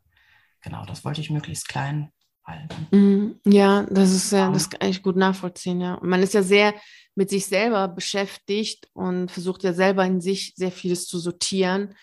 [0.62, 2.12] Genau, das wollte ich möglichst klein
[2.46, 2.88] halten.
[2.92, 3.40] Mhm.
[3.46, 6.00] Ja, das ist ja, das kann ich gut nachvollziehen, ja.
[6.02, 6.74] man ist ja sehr
[7.15, 11.95] mit sich selber beschäftigt und versucht ja selber in sich sehr vieles zu sortieren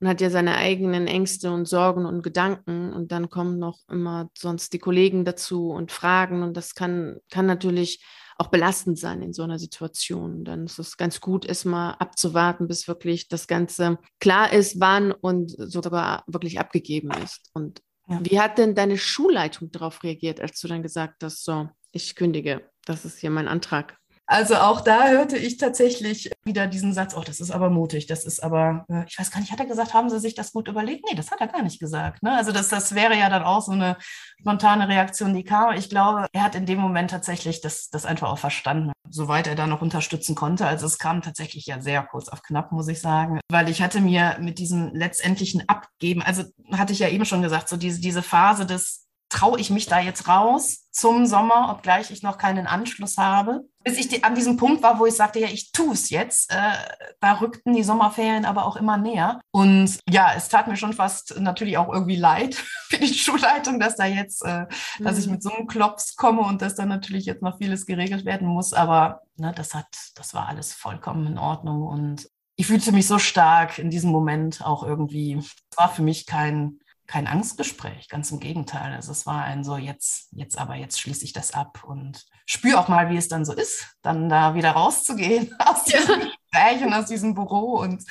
[0.00, 4.30] und hat ja seine eigenen Ängste und Sorgen und Gedanken und dann kommen noch immer
[4.36, 8.02] sonst die Kollegen dazu und fragen und das kann, kann natürlich
[8.40, 10.44] auch belastend sein in so einer Situation.
[10.44, 15.50] Dann ist es ganz gut, erstmal abzuwarten, bis wirklich das Ganze klar ist, wann und
[15.58, 17.50] sogar wirklich abgegeben ist.
[17.52, 18.18] Und ja.
[18.22, 22.62] wie hat denn deine Schulleitung darauf reagiert, als du dann gesagt hast, so, ich kündige,
[22.86, 23.99] das ist hier mein Antrag?
[24.30, 28.24] Also auch da hörte ich tatsächlich wieder diesen Satz, oh, das ist aber mutig, das
[28.24, 30.68] ist aber, äh, ich weiß gar nicht, hat er gesagt, haben Sie sich das gut
[30.68, 31.04] überlegt?
[31.10, 32.22] Nee, das hat er gar nicht gesagt.
[32.22, 32.36] Ne?
[32.36, 33.96] Also das, das wäre ja dann auch so eine
[34.38, 35.74] spontane Reaktion, die kam.
[35.74, 39.56] Ich glaube, er hat in dem Moment tatsächlich das, das einfach auch verstanden, soweit er
[39.56, 40.64] da noch unterstützen konnte.
[40.64, 44.00] Also es kam tatsächlich ja sehr kurz auf knapp, muss ich sagen, weil ich hatte
[44.00, 48.22] mir mit diesem letztendlichen Abgeben, also hatte ich ja eben schon gesagt, so diese, diese
[48.22, 53.16] Phase des traue ich mich da jetzt raus zum Sommer, obgleich ich noch keinen Anschluss
[53.16, 53.64] habe.
[53.84, 56.52] Bis ich die, an diesem Punkt war, wo ich sagte, ja, ich tue es jetzt.
[56.52, 56.72] Äh,
[57.20, 59.40] da rückten die Sommerferien aber auch immer näher.
[59.52, 62.54] Und ja, es tat mir schon fast natürlich auch irgendwie leid
[62.88, 64.66] für die Schulleitung, dass da jetzt, äh,
[64.98, 65.04] mhm.
[65.04, 65.32] dass ich mhm.
[65.32, 68.72] mit so einem Klops komme und dass da natürlich jetzt noch vieles geregelt werden muss.
[68.72, 71.82] Aber ne, das hat, das war alles vollkommen in Ordnung.
[71.84, 75.38] Und ich fühlte mich so stark in diesem Moment auch irgendwie.
[75.38, 78.94] Es war für mich kein, kein Angstgespräch, ganz im Gegenteil.
[78.94, 82.78] Also es war ein so, jetzt, jetzt aber, jetzt schließe ich das ab und spüre
[82.78, 86.26] auch mal, wie es dann so ist, dann da wieder rauszugehen aus diesem ja.
[86.26, 88.04] Gespräch und aus diesem Büro und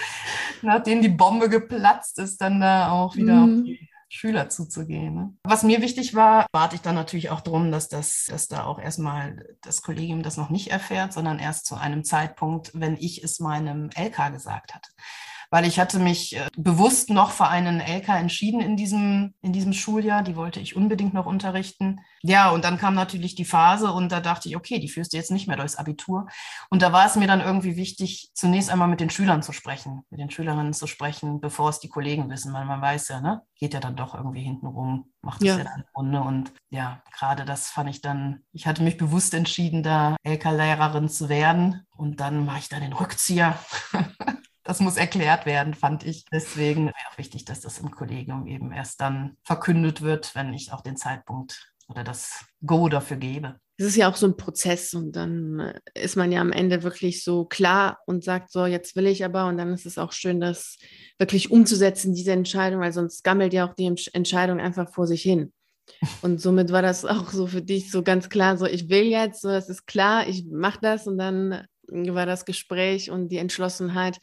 [0.61, 3.59] nachdem die Bombe geplatzt ist, dann da auch wieder mhm.
[3.59, 5.15] auf die Schüler zuzugehen.
[5.15, 5.33] Ne?
[5.43, 8.79] Was mir wichtig war, warte ich dann natürlich auch darum, dass das, dass da auch
[8.79, 13.39] erstmal das Kollegium das noch nicht erfährt, sondern erst zu einem Zeitpunkt, wenn ich es
[13.39, 14.89] meinem LK gesagt hatte
[15.49, 19.73] weil ich hatte mich äh, bewusst noch für einen LK entschieden in diesem, in diesem
[19.73, 20.23] Schuljahr.
[20.23, 21.99] Die wollte ich unbedingt noch unterrichten.
[22.21, 25.17] Ja, und dann kam natürlich die Phase und da dachte ich, okay, die führst du
[25.17, 26.27] jetzt nicht mehr durchs Abitur.
[26.69, 30.01] Und da war es mir dann irgendwie wichtig, zunächst einmal mit den Schülern zu sprechen,
[30.09, 33.41] mit den Schülerinnen zu sprechen, bevor es die Kollegen wissen, weil man weiß ja, ne,
[33.55, 35.57] geht ja dann doch irgendwie hinten rum, macht es ja.
[35.57, 36.21] ja dann Runde.
[36.21, 41.29] Und ja, gerade das fand ich dann, ich hatte mich bewusst entschieden, da LK-Lehrerin zu
[41.29, 41.85] werden.
[41.95, 43.57] Und dann mache ich da den Rückzieher.
[44.69, 46.25] das muss erklärt werden, fand ich.
[46.31, 50.71] Deswegen wäre auch wichtig, dass das im Kollegium eben erst dann verkündet wird, wenn ich
[50.71, 53.59] auch den Zeitpunkt oder das Go dafür gebe.
[53.77, 57.23] Es ist ja auch so ein Prozess und dann ist man ja am Ende wirklich
[57.23, 60.39] so klar und sagt so, jetzt will ich aber und dann ist es auch schön,
[60.39, 60.77] das
[61.17, 65.51] wirklich umzusetzen, diese Entscheidung, weil sonst gammelt ja auch die Entscheidung einfach vor sich hin.
[66.21, 69.41] Und somit war das auch so für dich so ganz klar, so ich will jetzt,
[69.41, 74.19] so es ist klar, ich mache das und dann war das Gespräch und die Entschlossenheit,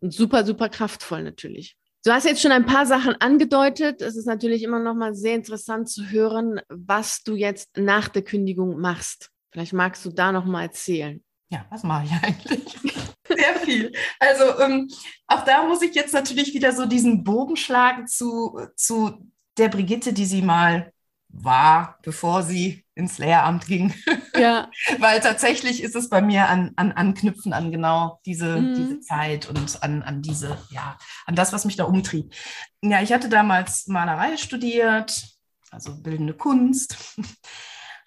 [0.00, 1.76] und super, super kraftvoll natürlich.
[2.04, 4.00] Du hast jetzt schon ein paar Sachen angedeutet.
[4.00, 8.22] Es ist natürlich immer noch mal sehr interessant zu hören, was du jetzt nach der
[8.22, 9.30] Kündigung machst.
[9.50, 11.22] Vielleicht magst du da noch mal erzählen.
[11.50, 12.78] Ja, was mache ich eigentlich?
[13.28, 13.92] Sehr viel.
[14.18, 14.88] Also ähm,
[15.26, 20.12] auch da muss ich jetzt natürlich wieder so diesen Bogen schlagen zu, zu der Brigitte,
[20.12, 20.92] die sie mal
[21.28, 23.94] war, bevor sie ins Lehramt ging.
[24.36, 24.70] Ja.
[24.98, 28.74] Weil tatsächlich ist es bei mir an, an Anknüpfen an genau diese, mhm.
[28.74, 32.34] diese Zeit und an, an diese, ja, an das, was mich da umtrieb.
[32.82, 35.22] Ja, ich hatte damals Malerei studiert,
[35.70, 36.96] also bildende Kunst.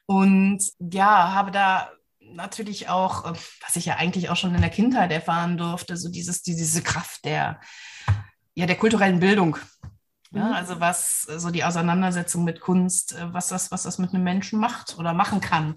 [0.07, 3.33] Und ja, habe da natürlich auch, äh,
[3.65, 7.23] was ich ja eigentlich auch schon in der Kindheit erfahren durfte, so dieses, diese Kraft
[7.23, 7.61] der,
[8.53, 9.57] ja, der kulturellen Bildung.
[10.31, 10.53] Ja, mhm.
[10.53, 14.59] also was so die Auseinandersetzung mit Kunst, äh, was das, was das mit einem Menschen
[14.59, 15.75] macht oder machen kann.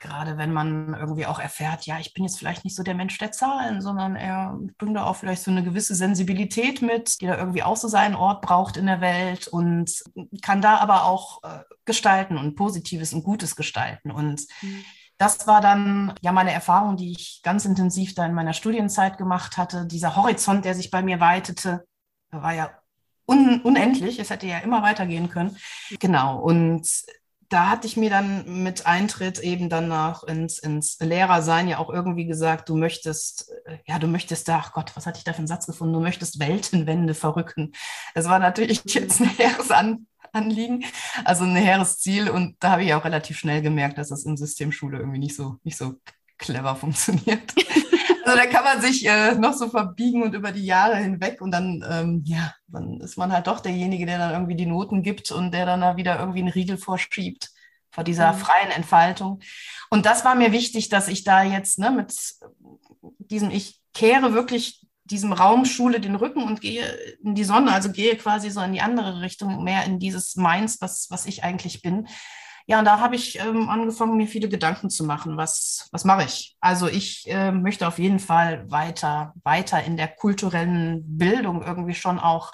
[0.00, 3.18] Gerade wenn man irgendwie auch erfährt, ja, ich bin jetzt vielleicht nicht so der Mensch
[3.18, 7.36] der Zahlen, sondern er bringt da auch vielleicht so eine gewisse Sensibilität mit, die da
[7.36, 10.04] irgendwie auch so seinen Ort braucht in der Welt und
[10.40, 14.12] kann da aber auch äh, gestalten und Positives und Gutes gestalten.
[14.12, 14.84] Und mhm
[15.18, 19.56] das war dann ja meine Erfahrung, die ich ganz intensiv da in meiner Studienzeit gemacht
[19.56, 19.84] hatte.
[19.84, 21.84] Dieser Horizont, der sich bei mir weitete,
[22.30, 22.70] war ja
[23.28, 24.18] un unendlich.
[24.18, 25.56] Es hätte ja immer weitergehen können.
[26.00, 26.40] Genau.
[26.40, 26.88] Und
[27.48, 31.88] da hatte ich mir dann mit Eintritt eben dann noch ins, ins Lehrersein ja auch
[31.88, 33.50] irgendwie gesagt, du möchtest,
[33.86, 35.94] ja, du möchtest da, ach Gott, was hatte ich da für einen Satz gefunden?
[35.94, 37.72] Du möchtest Weltenwände verrücken.
[38.14, 40.84] Das war natürlich jetzt ein hehres An Anliegen,
[41.24, 42.28] also ein hehres Ziel.
[42.28, 45.56] Und da habe ich auch relativ schnell gemerkt, dass das in Systemschule irgendwie nicht so,
[45.64, 45.94] nicht so
[46.36, 47.54] clever funktioniert.
[48.28, 51.50] Also da kann man sich äh, noch so verbiegen und über die Jahre hinweg und
[51.50, 55.30] dann, ähm, ja, dann ist man halt doch derjenige, der dann irgendwie die Noten gibt
[55.30, 57.50] und der dann da wieder irgendwie einen Riegel vorschiebt
[57.90, 58.38] vor dieser mhm.
[58.38, 59.40] freien Entfaltung.
[59.90, 62.14] Und das war mir wichtig, dass ich da jetzt ne, mit
[63.18, 66.84] diesem, ich kehre wirklich diesem Raum Schule den Rücken und gehe
[67.24, 70.80] in die Sonne, also gehe quasi so in die andere Richtung, mehr in dieses Meins,
[70.80, 72.08] was, was ich eigentlich bin.
[72.68, 76.24] Ja, und da habe ich ähm, angefangen, mir viele Gedanken zu machen, was, was mache
[76.24, 76.54] ich?
[76.60, 82.18] Also ich äh, möchte auf jeden Fall weiter, weiter in der kulturellen Bildung irgendwie schon
[82.18, 82.52] auch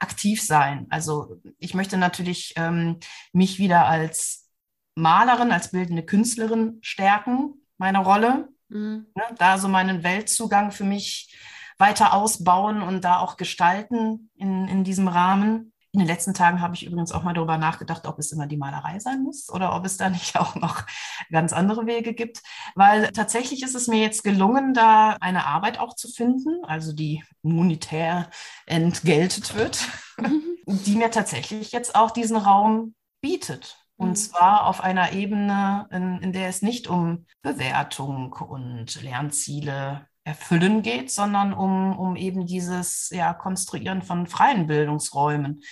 [0.00, 0.86] aktiv sein.
[0.90, 2.98] Also ich möchte natürlich ähm,
[3.32, 4.50] mich wieder als
[4.96, 8.48] Malerin, als bildende Künstlerin stärken, meine Rolle.
[8.68, 9.06] Mhm.
[9.14, 11.34] Ne, da so meinen Weltzugang für mich
[11.78, 15.72] weiter ausbauen und da auch gestalten in, in diesem Rahmen.
[15.94, 18.56] In den letzten Tagen habe ich übrigens auch mal darüber nachgedacht, ob es immer die
[18.56, 20.82] Malerei sein muss oder ob es da nicht auch noch
[21.30, 22.42] ganz andere Wege gibt.
[22.74, 27.22] Weil tatsächlich ist es mir jetzt gelungen, da eine Arbeit auch zu finden, also die
[27.42, 28.28] monetär
[28.66, 30.42] entgeltet wird, mhm.
[30.66, 33.78] die mir tatsächlich jetzt auch diesen Raum bietet.
[33.96, 34.16] Und mhm.
[34.16, 41.10] zwar auf einer Ebene, in, in der es nicht um Bewertung und Lernziele Erfüllen geht,
[41.10, 45.62] sondern um, um eben dieses ja, Konstruieren von freien Bildungsräumen.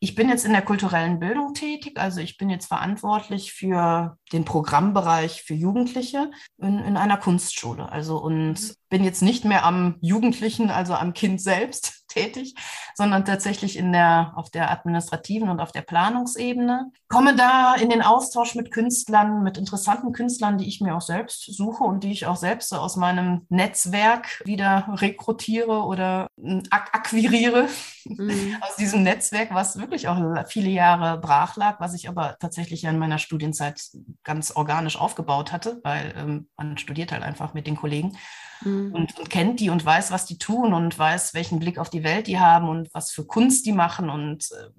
[0.00, 4.44] Ich bin jetzt in der kulturellen Bildung tätig, also ich bin jetzt verantwortlich für den
[4.44, 7.88] Programmbereich für Jugendliche in, in einer Kunstschule.
[7.88, 8.74] Also und mhm.
[8.88, 12.54] bin jetzt nicht mehr am Jugendlichen, also am Kind selbst, tätig,
[12.94, 16.90] sondern tatsächlich in der, auf der administrativen und auf der Planungsebene.
[17.08, 21.44] Komme da in den Austausch mit Künstlern, mit interessanten Künstlern, die ich mir auch selbst
[21.54, 26.90] suche und die ich auch selbst so aus meinem Netzwerk wieder rekrutiere oder hm, ak
[26.92, 27.68] akquiriere.
[28.04, 28.56] Mhm.
[28.60, 32.90] Aus diesem Netzwerk, was wirklich auch viele Jahre brach lag, was ich aber tatsächlich ja
[32.90, 33.80] in meiner Studienzeit
[34.24, 38.16] ganz organisch aufgebaut hatte, weil ähm, man studiert halt einfach mit den Kollegen
[38.64, 38.92] mhm.
[38.92, 42.01] und, und, kennt die und weiß, was die tun und weiß, welchen Blick auf die
[42.04, 44.70] Welt die haben und was für Kunst die machen und äh,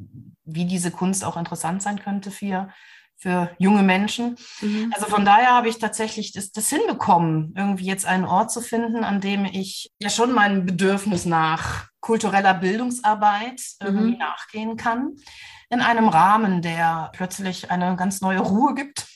[0.45, 2.69] wie diese Kunst auch interessant sein könnte für,
[3.15, 4.37] für junge Menschen.
[4.61, 4.91] Mhm.
[4.93, 9.03] Also von daher habe ich tatsächlich das, das hinbekommen, irgendwie jetzt einen Ort zu finden,
[9.03, 14.17] an dem ich ja schon mein Bedürfnis nach kultureller Bildungsarbeit irgendwie mhm.
[14.17, 15.13] nachgehen kann
[15.69, 19.07] in einem Rahmen, der plötzlich eine ganz neue Ruhe gibt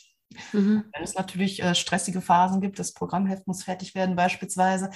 [0.52, 0.86] Mhm.
[0.94, 4.90] Wenn es natürlich äh, stressige Phasen gibt, das Programmheft muss fertig werden beispielsweise.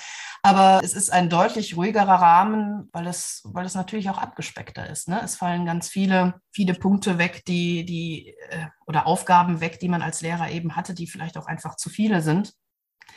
[0.44, 5.08] Aber es ist ein deutlich ruhigerer Rahmen, weil es, weil es natürlich auch abgespeckter ist.
[5.08, 5.22] Ne?
[5.24, 10.02] Es fallen ganz viele, viele Punkte weg, die, die äh, oder Aufgaben weg, die man
[10.02, 12.54] als Lehrer eben hatte, die vielleicht auch einfach zu viele sind.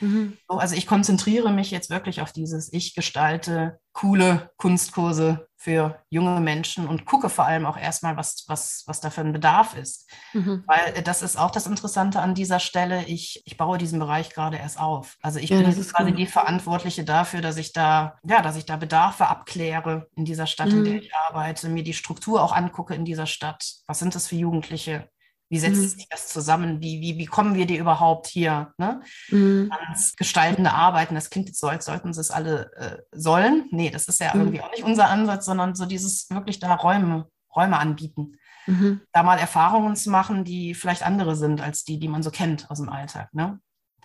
[0.00, 0.36] Mhm.
[0.48, 6.86] also ich konzentriere mich jetzt wirklich auf dieses, ich gestalte coole Kunstkurse für junge Menschen
[6.86, 10.10] und gucke vor allem auch erstmal, was, was, was da für ein Bedarf ist.
[10.34, 10.62] Mhm.
[10.66, 13.04] Weil das ist auch das Interessante an dieser Stelle.
[13.06, 15.16] Ich, ich baue diesen Bereich gerade erst auf.
[15.22, 16.18] Also ich ja, bin quasi gut.
[16.18, 20.68] die Verantwortliche dafür, dass ich da, ja, dass ich da Bedarfe abkläre in dieser Stadt,
[20.68, 20.78] mhm.
[20.78, 23.64] in der ich arbeite, mir die Struktur auch angucke in dieser Stadt.
[23.86, 25.08] Was sind das für Jugendliche?
[25.50, 25.88] Wie setzt mhm.
[25.88, 26.80] sich das zusammen?
[26.80, 28.72] Wie, wie, wie kommen wir dir überhaupt hier?
[28.78, 29.02] Ne?
[29.28, 29.70] Mhm.
[29.70, 33.68] Ans gestaltende Arbeiten, das klingt jetzt so, als sollten sie es alle äh, sollen.
[33.70, 34.40] Nee, das ist ja mhm.
[34.40, 38.36] irgendwie auch nicht unser Ansatz, sondern so dieses wirklich da Räume, Räume anbieten.
[38.66, 39.02] Mhm.
[39.12, 42.70] Da mal Erfahrungen zu machen, die vielleicht andere sind als die, die man so kennt
[42.70, 43.32] aus dem Alltag.
[43.34, 43.60] Ne?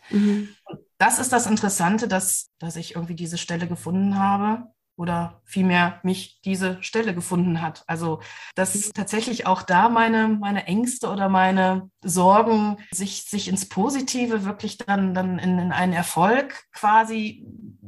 [0.10, 0.49] Mhm.
[0.97, 4.67] Das ist das Interessante, dass, dass ich irgendwie diese Stelle gefunden habe
[5.00, 7.86] oder vielmehr mich diese Stelle gefunden hat.
[7.88, 8.20] Also,
[8.56, 14.78] dass tatsächlich auch da meine, meine Ängste oder meine Sorgen sich, sich ins Positive wirklich
[14.78, 17.48] dann, dann in, in einen Erfolg quasi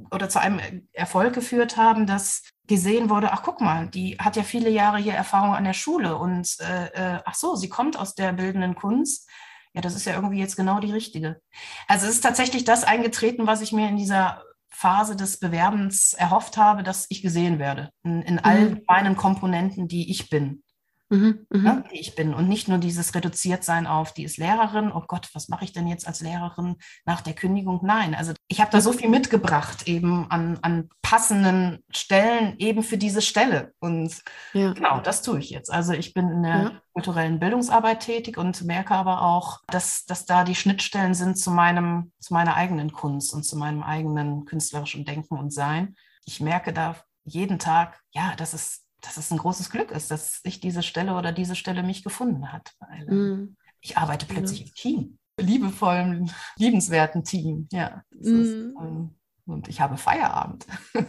[0.09, 4.43] oder zu einem Erfolg geführt haben, dass gesehen wurde, ach guck mal, die hat ja
[4.43, 8.15] viele Jahre hier Erfahrung an der Schule und äh, äh, ach so, sie kommt aus
[8.15, 9.29] der bildenden Kunst.
[9.73, 11.41] Ja, das ist ja irgendwie jetzt genau die richtige.
[11.89, 14.43] Also es ist tatsächlich das eingetreten, was ich mir in dieser
[14.81, 17.91] Phase des Bewerbens erhofft habe, dass ich gesehen werde.
[18.03, 18.39] In, in mhm.
[18.41, 20.63] all meinen Komponenten, die ich bin.
[21.11, 22.33] Mhm, mhm, ja, die ich bin.
[22.33, 25.85] Und nicht nur dieses Reduziertsein auf, die ist Lehrerin, oh Gott, was mache ich denn
[25.85, 27.81] jetzt als Lehrerin nach der Kündigung?
[27.83, 32.97] Nein, also ich habe da so viel mitgebracht, eben an, an passenden Stellen, eben für
[32.97, 33.73] diese Stelle.
[33.79, 34.21] Und
[34.53, 34.71] ja.
[34.71, 35.69] genau, das tue ich jetzt.
[35.69, 36.81] Also ich bin in der ja.
[36.93, 42.13] kulturellen Bildungsarbeit tätig und merke aber auch, dass, dass da die Schnittstellen sind zu meinem,
[42.21, 45.97] zu meiner eigenen Kunst und zu meinem eigenen künstlerischen Denken und Sein.
[46.23, 46.95] Ich merke da
[47.25, 51.15] jeden Tag, ja, das ist dass es ein großes Glück ist, dass sich diese Stelle
[51.15, 52.73] oder diese Stelle mich gefunden hat.
[52.79, 53.57] Weil mm.
[53.81, 54.65] ich arbeite plötzlich ja.
[54.65, 57.67] im Team, liebevollen, liebenswerten Team.
[57.71, 58.03] Ja.
[58.11, 58.41] Mm.
[58.41, 60.65] Ist, ähm, und ich habe Feierabend.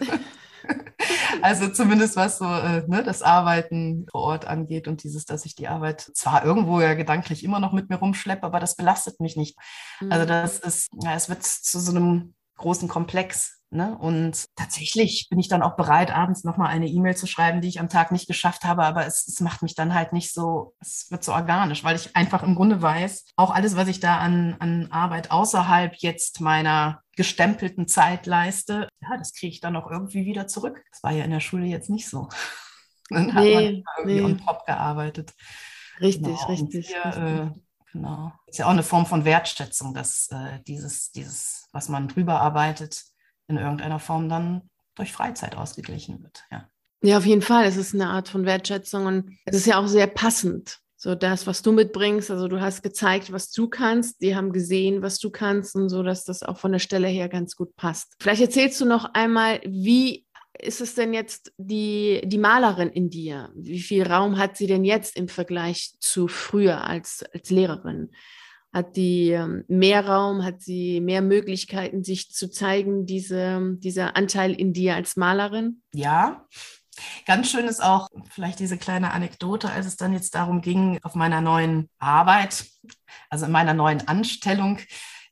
[1.43, 5.55] also zumindest was so äh, ne, das Arbeiten vor Ort angeht und dieses, dass ich
[5.55, 9.37] die Arbeit zwar irgendwo ja gedanklich immer noch mit mir rumschleppe, aber das belastet mich
[9.37, 9.59] nicht.
[10.01, 10.13] Mm.
[10.13, 13.97] Also das ist, ja, es wird zu so einem großen Komplex Ne?
[13.97, 17.81] Und tatsächlich bin ich dann auch bereit, abends nochmal eine E-Mail zu schreiben, die ich
[17.81, 21.11] am Tag nicht geschafft habe, aber es, es, macht mich dann halt nicht so, es
[21.11, 24.57] wird so organisch, weil ich einfach im Grunde weiß, auch alles, was ich da an,
[24.59, 30.27] an Arbeit außerhalb jetzt meiner gestempelten Zeit leiste, ja, das kriege ich dann auch irgendwie
[30.27, 30.85] wieder zurück.
[30.91, 32.29] Das war ja in der Schule jetzt nicht so.
[33.09, 34.23] Dann hat nee, man irgendwie nee.
[34.23, 35.33] on top gearbeitet.
[35.99, 36.47] Richtig, genau.
[36.47, 36.89] richtig.
[36.89, 37.23] Hier, richtig.
[37.23, 37.51] Äh,
[37.91, 38.33] genau.
[38.47, 43.12] Ist ja auch eine Form von Wertschätzung, dass äh, dieses, dieses, was man drüber arbeitet,
[43.49, 44.63] in irgendeiner Form dann
[44.95, 46.45] durch Freizeit ausgeglichen wird.
[46.51, 46.69] Ja.
[47.03, 47.65] ja, auf jeden Fall.
[47.65, 50.79] Es ist eine Art von Wertschätzung und es ist ja auch sehr passend.
[50.97, 55.03] So das, was du mitbringst, also du hast gezeigt, was du kannst, die haben gesehen,
[55.03, 58.15] was du kannst und so, dass das auch von der Stelle her ganz gut passt.
[58.21, 60.25] Vielleicht erzählst du noch einmal, wie
[60.57, 63.51] ist es denn jetzt die, die Malerin in dir?
[63.57, 68.11] Wie viel Raum hat sie denn jetzt im Vergleich zu früher als, als Lehrerin?
[68.73, 74.53] Hat die ähm, mehr Raum, hat sie mehr Möglichkeiten, sich zu zeigen, diese, dieser Anteil
[74.55, 75.83] in dir als Malerin?
[75.93, 76.47] Ja.
[77.27, 81.15] Ganz schön ist auch vielleicht diese kleine Anekdote, als es dann jetzt darum ging, auf
[81.15, 82.67] meiner neuen Arbeit,
[83.31, 84.79] also in meiner neuen Anstellung,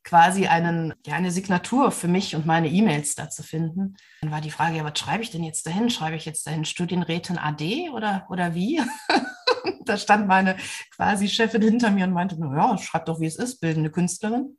[0.03, 3.95] quasi einen, ja, eine Signatur für mich und meine E-Mails da zu finden.
[4.21, 5.89] Dann war die Frage, ja, was schreibe ich denn jetzt dahin?
[5.89, 8.81] Schreibe ich jetzt dahin Studienrätin AD oder, oder wie?
[9.85, 10.57] da stand meine
[10.95, 14.57] quasi Chefin hinter mir und meinte, ja, schreib doch, wie es ist, bildende Künstlerin.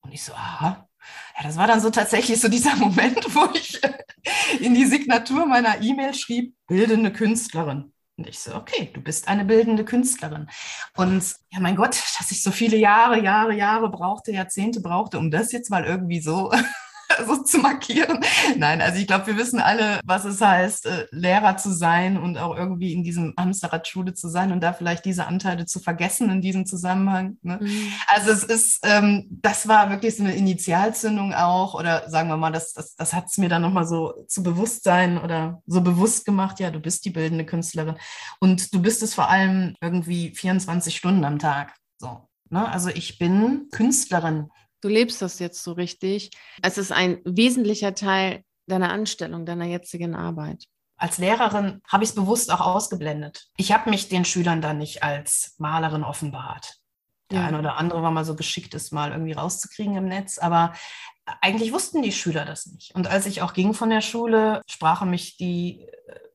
[0.00, 0.88] Und ich so, aha.
[1.36, 3.80] Ja, das war dann so tatsächlich so dieser Moment, wo ich
[4.60, 7.92] in die Signatur meiner E-Mail schrieb, bildende Künstlerin.
[8.18, 10.48] Und ich so, okay, du bist eine bildende Künstlerin.
[10.96, 15.30] Und ja, mein Gott, dass ich so viele Jahre, Jahre, Jahre brauchte, Jahrzehnte brauchte, um
[15.30, 16.50] das jetzt mal irgendwie so
[17.26, 18.20] so zu markieren.
[18.56, 22.38] Nein, also ich glaube, wir wissen alle, was es heißt, äh, Lehrer zu sein und
[22.38, 26.40] auch irgendwie in diesem Hamsterrad-Schule zu sein und da vielleicht diese Anteile zu vergessen in
[26.40, 27.38] diesem Zusammenhang.
[27.42, 27.58] Ne?
[27.60, 27.92] Mhm.
[28.08, 32.52] Also es ist, ähm, das war wirklich so eine Initialzündung auch oder sagen wir mal,
[32.52, 36.60] das, das, das hat es mir dann nochmal so zu Bewusstsein oder so bewusst gemacht,
[36.60, 37.96] ja, du bist die bildende Künstlerin
[38.40, 41.74] und du bist es vor allem irgendwie 24 Stunden am Tag.
[41.98, 42.28] So.
[42.50, 42.68] Ne?
[42.68, 44.50] Also ich bin Künstlerin.
[44.86, 46.30] Du lebst das jetzt so richtig.
[46.62, 50.66] Es ist ein wesentlicher Teil deiner Anstellung, deiner jetzigen Arbeit.
[50.96, 53.48] Als Lehrerin habe ich es bewusst auch ausgeblendet.
[53.56, 56.76] Ich habe mich den Schülern dann nicht als Malerin offenbart.
[57.32, 57.46] Der ja.
[57.48, 60.72] eine oder andere war mal so geschickt, es mal irgendwie rauszukriegen im Netz, aber
[61.40, 62.94] eigentlich wussten die Schüler das nicht.
[62.94, 65.84] Und als ich auch ging von der Schule, sprachen mich die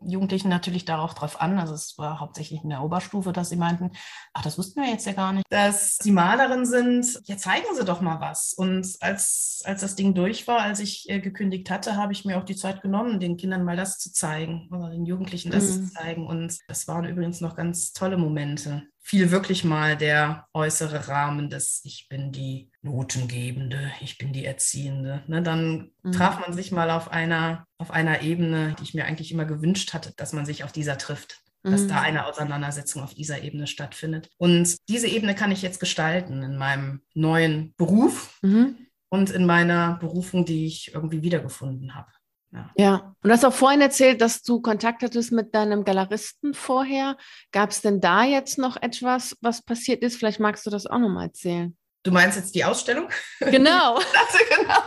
[0.05, 1.59] Jugendlichen natürlich darauf drauf an.
[1.59, 3.91] Also es war hauptsächlich in der Oberstufe, dass sie meinten,
[4.33, 7.21] ach, das wussten wir jetzt ja gar nicht, dass sie Malerin sind.
[7.25, 8.53] Ja, zeigen Sie doch mal was.
[8.53, 12.37] Und als, als das Ding durch war, als ich äh, gekündigt hatte, habe ich mir
[12.37, 15.87] auch die Zeit genommen, den Kindern mal das zu zeigen oder den Jugendlichen das mhm.
[15.87, 16.27] zu zeigen.
[16.27, 21.81] Und das waren übrigens noch ganz tolle Momente fiel wirklich mal der äußere Rahmen des
[21.83, 25.23] Ich bin die Notengebende, ich bin die Erziehende.
[25.27, 26.11] Ne, dann mhm.
[26.11, 29.93] traf man sich mal auf einer, auf einer Ebene, die ich mir eigentlich immer gewünscht
[29.93, 31.41] hatte, dass man sich auf dieser trifft.
[31.63, 32.05] dass da mhm.
[32.05, 34.29] eine Auseinandersetzung auf dieser Ebene stattfindet.
[34.37, 38.77] Und diese Ebene kann ich jetzt gestalten in meinem neuen Beruf mhm.
[39.09, 42.09] und in meiner Berufung, die ich irgendwie wiedergefunden habe.
[42.53, 42.71] Ja.
[42.77, 42.95] ja.
[43.21, 47.17] und du hast auch vorhin erzählt, dass du Kontakt hattest mit deinem Galeristen vorher.
[47.51, 50.17] Gab es denn da jetzt noch etwas, was passiert ist?
[50.17, 51.77] Vielleicht magst du das auch nochmal erzählen.
[52.03, 53.09] Du meinst jetzt die Ausstellung?
[53.39, 53.99] Genau.
[54.49, 54.81] genau.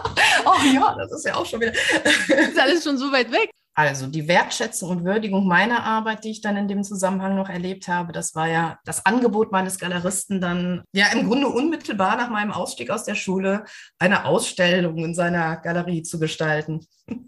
[0.44, 1.72] Oh ja, das ist ja auch schon wieder.
[1.72, 3.50] Das ist alles schon so weit weg.
[3.77, 7.89] Also die Wertschätzung und Würdigung meiner Arbeit, die ich dann in dem Zusammenhang noch erlebt
[7.89, 12.53] habe, das war ja das Angebot meines Galeristen dann, ja im Grunde unmittelbar nach meinem
[12.53, 13.64] Ausstieg aus der Schule,
[13.99, 16.87] eine Ausstellung in seiner Galerie zu gestalten.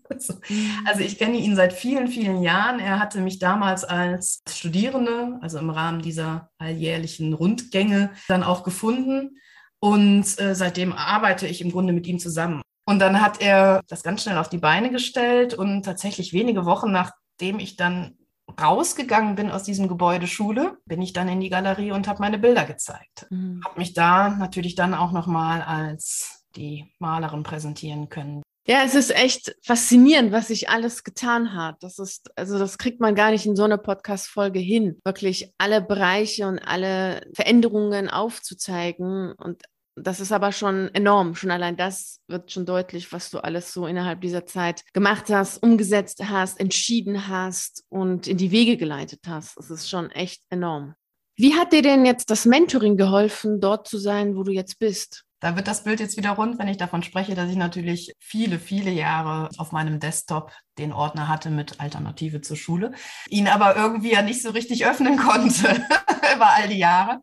[0.08, 0.34] Also,
[0.86, 2.78] also ich kenne ihn seit vielen, vielen Jahren.
[2.78, 9.38] Er hatte mich damals als Studierende, also im Rahmen dieser alljährlichen Rundgänge, dann auch gefunden.
[9.80, 12.62] Und äh, seitdem arbeite ich im Grunde mit ihm zusammen.
[12.86, 16.92] Und dann hat er das ganz schnell auf die Beine gestellt und tatsächlich wenige Wochen
[16.92, 18.16] nachdem ich dann
[18.60, 22.38] rausgegangen bin aus diesem Gebäude Schule, bin ich dann in die Galerie und habe meine
[22.38, 23.26] Bilder gezeigt.
[23.30, 23.60] Mhm.
[23.64, 28.42] Habe mich da natürlich dann auch nochmal als die Malerin präsentieren können.
[28.68, 31.76] Ja, es ist echt faszinierend, was sich alles getan hat.
[31.82, 35.80] Das ist, also das kriegt man gar nicht in so einer Podcast-Folge hin, wirklich alle
[35.80, 39.62] Bereiche und alle Veränderungen aufzuzeigen und
[39.96, 41.34] das ist aber schon enorm.
[41.34, 45.62] Schon allein das wird schon deutlich, was du alles so innerhalb dieser Zeit gemacht hast,
[45.62, 49.56] umgesetzt hast, entschieden hast und in die Wege geleitet hast.
[49.56, 50.94] Das ist schon echt enorm.
[51.36, 55.24] Wie hat dir denn jetzt das Mentoring geholfen, dort zu sein, wo du jetzt bist?
[55.40, 58.58] Da wird das Bild jetzt wieder rund, wenn ich davon spreche, dass ich natürlich viele,
[58.58, 62.92] viele Jahre auf meinem Desktop den Ordner hatte mit Alternative zur Schule,
[63.28, 65.72] ihn aber irgendwie ja nicht so richtig öffnen konnte
[66.34, 67.20] über all die Jahre.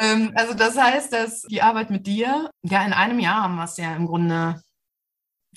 [0.00, 3.64] Ähm, also das heißt, dass die Arbeit mit dir, ja, in einem Jahr haben wir
[3.64, 4.60] es ja im Grunde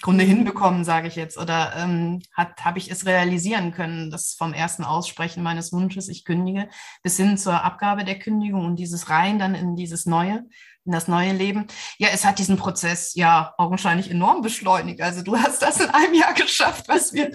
[0.02, 4.84] Grunde hinbekommen, sage ich jetzt, oder ähm, habe ich es realisieren können, dass vom ersten
[4.84, 6.68] Aussprechen meines Wunsches, ich kündige,
[7.04, 10.44] bis hin zur Abgabe der Kündigung und dieses Rein dann in dieses Neue,
[10.86, 11.68] in das neue Leben.
[11.98, 15.02] Ja, es hat diesen Prozess ja augenscheinlich enorm beschleunigt.
[15.02, 17.32] Also du hast das in einem Jahr geschafft, was wir,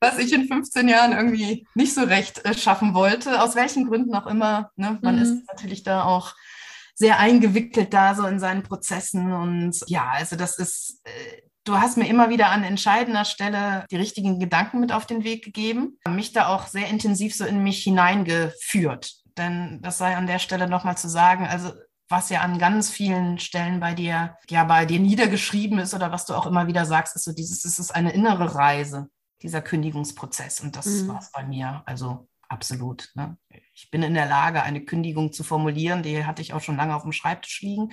[0.00, 4.14] was ich in 15 Jahren irgendwie nicht so recht äh, schaffen wollte, aus welchen Gründen
[4.14, 4.70] auch immer.
[4.76, 4.98] Ne?
[5.02, 5.22] Man mhm.
[5.22, 6.34] ist natürlich da auch
[6.94, 11.98] sehr eingewickelt da so in seinen Prozessen und ja, also das ist äh, Du hast
[11.98, 16.32] mir immer wieder an entscheidender Stelle die richtigen Gedanken mit auf den Weg gegeben, mich
[16.32, 19.16] da auch sehr intensiv so in mich hineingeführt.
[19.36, 21.72] Denn das sei an der Stelle nochmal zu sagen, also
[22.08, 26.24] was ja an ganz vielen Stellen bei dir, ja, bei dir niedergeschrieben ist oder was
[26.26, 29.08] du auch immer wieder sagst, ist so dieses, es ist eine innere Reise,
[29.42, 30.60] dieser Kündigungsprozess.
[30.60, 31.08] Und das mhm.
[31.08, 31.82] war es bei mir.
[31.86, 33.10] Also absolut.
[33.14, 33.36] Ne?
[33.74, 36.96] Ich bin in der Lage, eine Kündigung zu formulieren, die hatte ich auch schon lange
[36.96, 37.92] auf dem Schreibtisch liegen.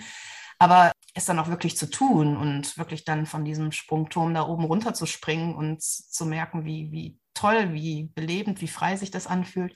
[0.58, 4.64] Aber es dann auch wirklich zu tun und wirklich dann von diesem Sprungturm da oben
[4.64, 9.28] runter zu springen und zu merken, wie, wie toll, wie belebend, wie frei sich das
[9.28, 9.76] anfühlt,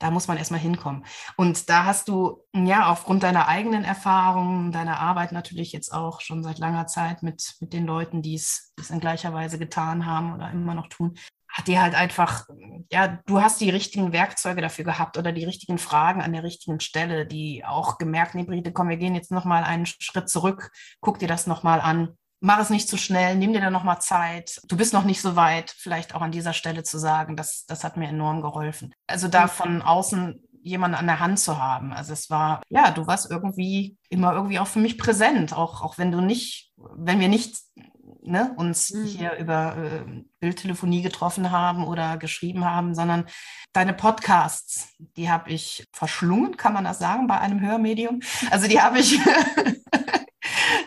[0.00, 1.04] da muss man erstmal hinkommen.
[1.36, 6.42] Und da hast du, ja, aufgrund deiner eigenen Erfahrungen, deiner Arbeit natürlich jetzt auch schon
[6.42, 10.50] seit langer Zeit mit, mit den Leuten, die es in gleicher Weise getan haben oder
[10.50, 11.16] immer noch tun,
[11.48, 12.48] hat dir halt einfach,
[12.90, 16.80] ja, du hast die richtigen Werkzeuge dafür gehabt oder die richtigen Fragen an der richtigen
[16.80, 20.70] Stelle, die auch gemerkt, nee, Brigitte, komm, wir gehen jetzt nochmal einen Schritt zurück,
[21.00, 24.60] guck dir das nochmal an mach es nicht zu schnell, nimm dir da nochmal Zeit.
[24.66, 27.84] Du bist noch nicht so weit, vielleicht auch an dieser Stelle zu sagen, das, das
[27.84, 28.94] hat mir enorm geholfen.
[29.06, 31.92] Also da von außen jemanden an der Hand zu haben.
[31.92, 35.98] Also es war, ja, du warst irgendwie immer irgendwie auch für mich präsent, auch, auch
[35.98, 37.56] wenn du nicht, wenn wir nicht
[38.22, 39.04] ne, uns mhm.
[39.04, 43.26] hier über äh, Bildtelefonie getroffen haben oder geschrieben haben, sondern
[43.72, 48.20] deine Podcasts, die habe ich verschlungen, kann man das sagen, bei einem Hörmedium.
[48.50, 49.18] Also die habe ich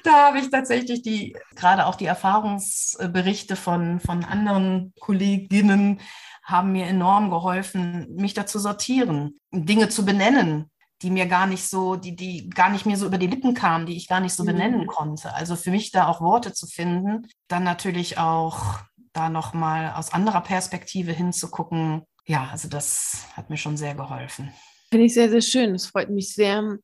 [0.04, 6.00] da habe ich tatsächlich die, gerade auch die Erfahrungsberichte von, von anderen Kolleginnen
[6.44, 10.70] haben mir enorm geholfen, mich da zu sortieren, Dinge zu benennen,
[11.02, 13.86] die mir gar nicht so, die, die gar nicht mir so über die Lippen kamen,
[13.86, 14.48] die ich gar nicht so mhm.
[14.48, 15.34] benennen konnte.
[15.34, 18.80] Also für mich da auch Worte zu finden, dann natürlich auch
[19.14, 22.04] da nochmal aus anderer Perspektive hinzugucken.
[22.26, 24.52] Ja, also das hat mir schon sehr geholfen.
[24.90, 25.76] Finde ich sehr, sehr schön.
[25.76, 26.78] Es freut mich sehr,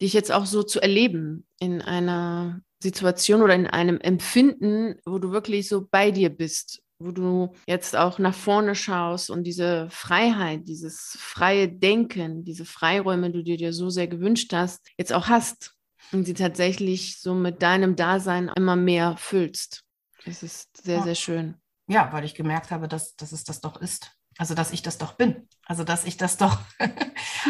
[0.00, 5.32] dich jetzt auch so zu erleben in einer Situation oder in einem Empfinden, wo du
[5.32, 10.68] wirklich so bei dir bist, wo du jetzt auch nach vorne schaust und diese Freiheit,
[10.68, 15.74] dieses freie Denken, diese Freiräume, die du dir so sehr gewünscht hast, jetzt auch hast
[16.12, 19.82] und sie tatsächlich so mit deinem Dasein immer mehr füllst.
[20.26, 21.54] Das ist sehr, sehr schön.
[21.86, 24.10] Ja, weil ich gemerkt habe, dass, dass es das doch ist.
[24.38, 25.48] Also, dass ich das doch bin.
[25.64, 26.58] Also, dass ich das doch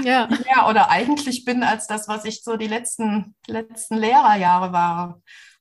[0.03, 0.27] ja.
[0.29, 5.21] mehr oder eigentlich bin als das, was ich so die letzten, letzten Lehrerjahre war.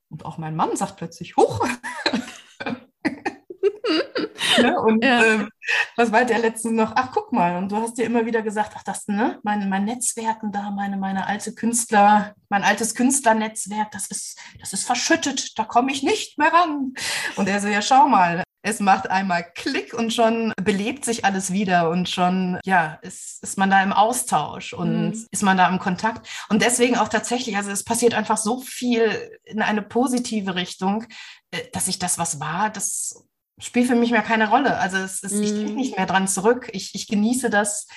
[0.10, 1.66] Und auch mein Mann sagt plötzlich, huch.
[4.62, 4.80] ne?
[4.80, 5.24] Und ja.
[5.24, 5.50] ähm,
[5.96, 6.94] was war der letzten noch?
[6.96, 9.86] Ach, guck mal, und du hast dir immer wieder gesagt, ach, das, ne, mein, mein
[9.86, 15.64] Netzwerken da, meine, meine alte Künstler, mein altes Künstlernetzwerk, das ist, das ist verschüttet, da
[15.64, 16.94] komme ich nicht mehr ran.
[17.36, 21.52] Und er so, ja, schau mal, es macht einmal Klick und schon belebt sich alles
[21.52, 25.28] wieder und schon, ja, ist, ist man da im Austausch und mhm.
[25.32, 26.28] ist man da im Kontakt.
[26.48, 31.06] Und deswegen auch tatsächlich, also es passiert einfach so viel in eine positive Richtung,
[31.52, 33.26] äh, dass ich das, was war, das
[33.60, 34.78] spielt für mich mehr keine Rolle.
[34.78, 35.44] Also es ist, mhm.
[35.44, 36.70] ich denke nicht mehr dran zurück.
[36.72, 37.88] Ich, ich genieße das,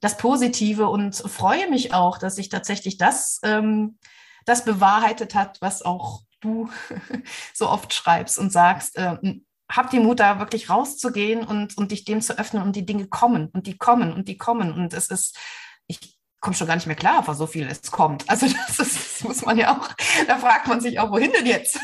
[0.00, 3.98] das Positive und freue mich auch, dass sich tatsächlich das, ähm,
[4.46, 6.70] das bewahrheitet hat, was auch du
[7.52, 9.18] so oft schreibst und sagst, äh,
[9.70, 13.06] hab die Mut, da wirklich rauszugehen und, und dich dem zu öffnen und die Dinge
[13.06, 14.72] kommen und die kommen und die kommen.
[14.72, 15.36] Und es ist,
[15.86, 18.24] ich komme schon gar nicht mehr klar, vor so viel es kommt.
[18.28, 19.88] Also das, ist, das muss man ja auch,
[20.26, 21.78] da fragt man sich auch, wohin denn jetzt?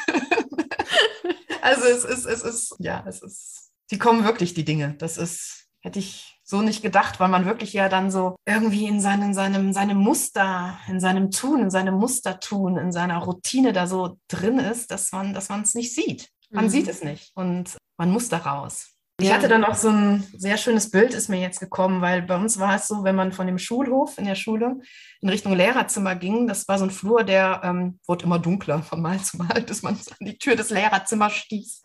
[1.62, 4.94] also es ist, es ist, ja, es ist, die kommen wirklich, die Dinge.
[4.98, 9.00] Das ist, hätte ich so nicht gedacht, weil man wirklich ja dann so irgendwie in
[9.00, 14.18] seinem, seinem, seinem Muster, in seinem Tun, in seinem Mustertun, in seiner Routine da so
[14.28, 16.28] drin ist, dass man, dass man es nicht sieht.
[16.51, 16.70] Man mhm.
[16.70, 18.94] sieht es nicht und man muss da raus.
[19.20, 19.34] Ich ja.
[19.34, 22.59] hatte dann auch so ein sehr schönes Bild, ist mir jetzt gekommen, weil bei uns
[22.59, 24.80] war es so, wenn man von dem Schulhof in der Schule
[25.20, 29.03] in Richtung Lehrerzimmer ging, das war so ein Flur, der ähm, wurde immer dunkler von
[29.03, 31.82] Mal zu Mal, bis man an die Tür des Lehrerzimmers stieß.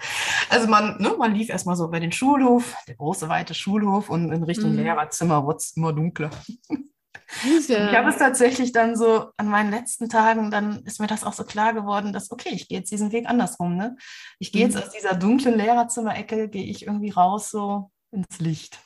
[0.50, 4.32] Also man, ne, man lief erstmal so bei den Schulhof, der große, weite Schulhof und
[4.32, 4.78] in Richtung mhm.
[4.78, 6.30] Lehrerzimmer wurde es immer dunkler.
[7.44, 11.34] Ich habe es tatsächlich dann so an meinen letzten Tagen, dann ist mir das auch
[11.34, 13.76] so klar geworden, dass, okay, ich gehe jetzt diesen Weg andersrum.
[13.76, 13.96] Ne?
[14.40, 14.74] Ich gehe mhm.
[14.74, 18.80] jetzt aus dieser dunklen Lehrerzimmerecke, gehe ich irgendwie raus so ins Licht.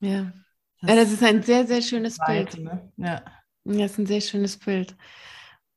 [0.00, 0.32] Ja.
[0.80, 2.58] Das, ja, das ist ein sehr, sehr schönes Bild.
[2.58, 2.90] Ne?
[2.96, 3.22] Ja.
[3.64, 4.96] ja, das ist ein sehr schönes Bild.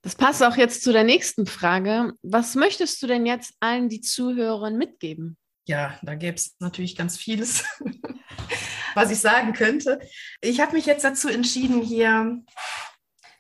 [0.01, 2.13] Das passt auch jetzt zu der nächsten Frage.
[2.21, 5.37] Was möchtest du denn jetzt allen, die zuhören, mitgeben?
[5.65, 7.63] Ja, da gäbe es natürlich ganz vieles.
[8.93, 9.99] was ich sagen könnte.
[10.41, 12.43] Ich habe mich jetzt dazu entschieden, hier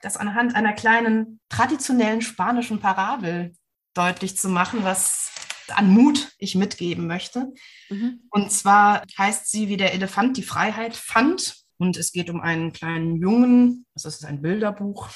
[0.01, 3.53] das anhand einer kleinen traditionellen spanischen Parabel
[3.93, 5.31] deutlich zu machen, was
[5.69, 7.53] an Mut ich mitgeben möchte.
[7.89, 8.21] Mhm.
[8.29, 11.62] Und zwar heißt sie, wie der Elefant die Freiheit fand.
[11.83, 15.09] Und es geht um einen kleinen Jungen, also es ist ein Bilderbuch.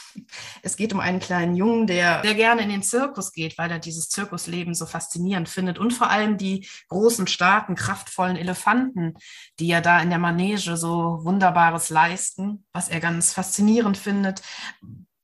[0.63, 3.79] Es geht um einen kleinen Jungen, der, der gerne in den Zirkus geht, weil er
[3.79, 5.79] dieses Zirkusleben so faszinierend findet.
[5.79, 9.13] Und vor allem die großen, starken, kraftvollen Elefanten,
[9.61, 14.41] die ja da in der Manege so Wunderbares leisten, was er ganz faszinierend findet.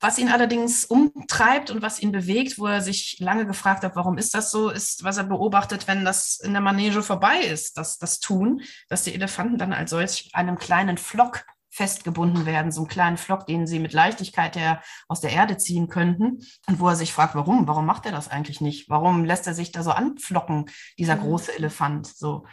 [0.03, 4.17] Was ihn allerdings umtreibt und was ihn bewegt, wo er sich lange gefragt hat, warum
[4.17, 7.99] ist das so, ist, was er beobachtet, wenn das in der Manege vorbei ist, das,
[7.99, 12.89] das Tun, dass die Elefanten dann als solch einem kleinen Flock festgebunden werden, so einen
[12.89, 16.39] kleinen Flock, den sie mit Leichtigkeit her aus der Erde ziehen könnten.
[16.67, 17.65] Und wo er sich fragt, warum?
[17.69, 18.89] Warum macht er das eigentlich nicht?
[18.89, 20.65] Warum lässt er sich da so anflocken,
[20.99, 21.21] dieser mhm.
[21.21, 22.07] große Elefant?
[22.07, 22.45] So.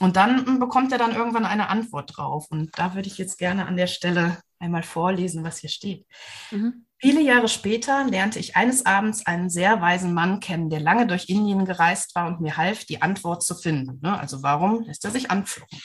[0.00, 2.46] Und dann bekommt er dann irgendwann eine Antwort drauf.
[2.50, 6.06] Und da würde ich jetzt gerne an der Stelle einmal vorlesen, was hier steht.
[6.50, 6.86] Mhm.
[6.98, 11.28] Viele Jahre später lernte ich eines Abends einen sehr weisen Mann kennen, der lange durch
[11.28, 14.00] Indien gereist war und mir half, die Antwort zu finden.
[14.02, 14.18] Ne?
[14.18, 15.78] Also warum lässt er sich anflocken?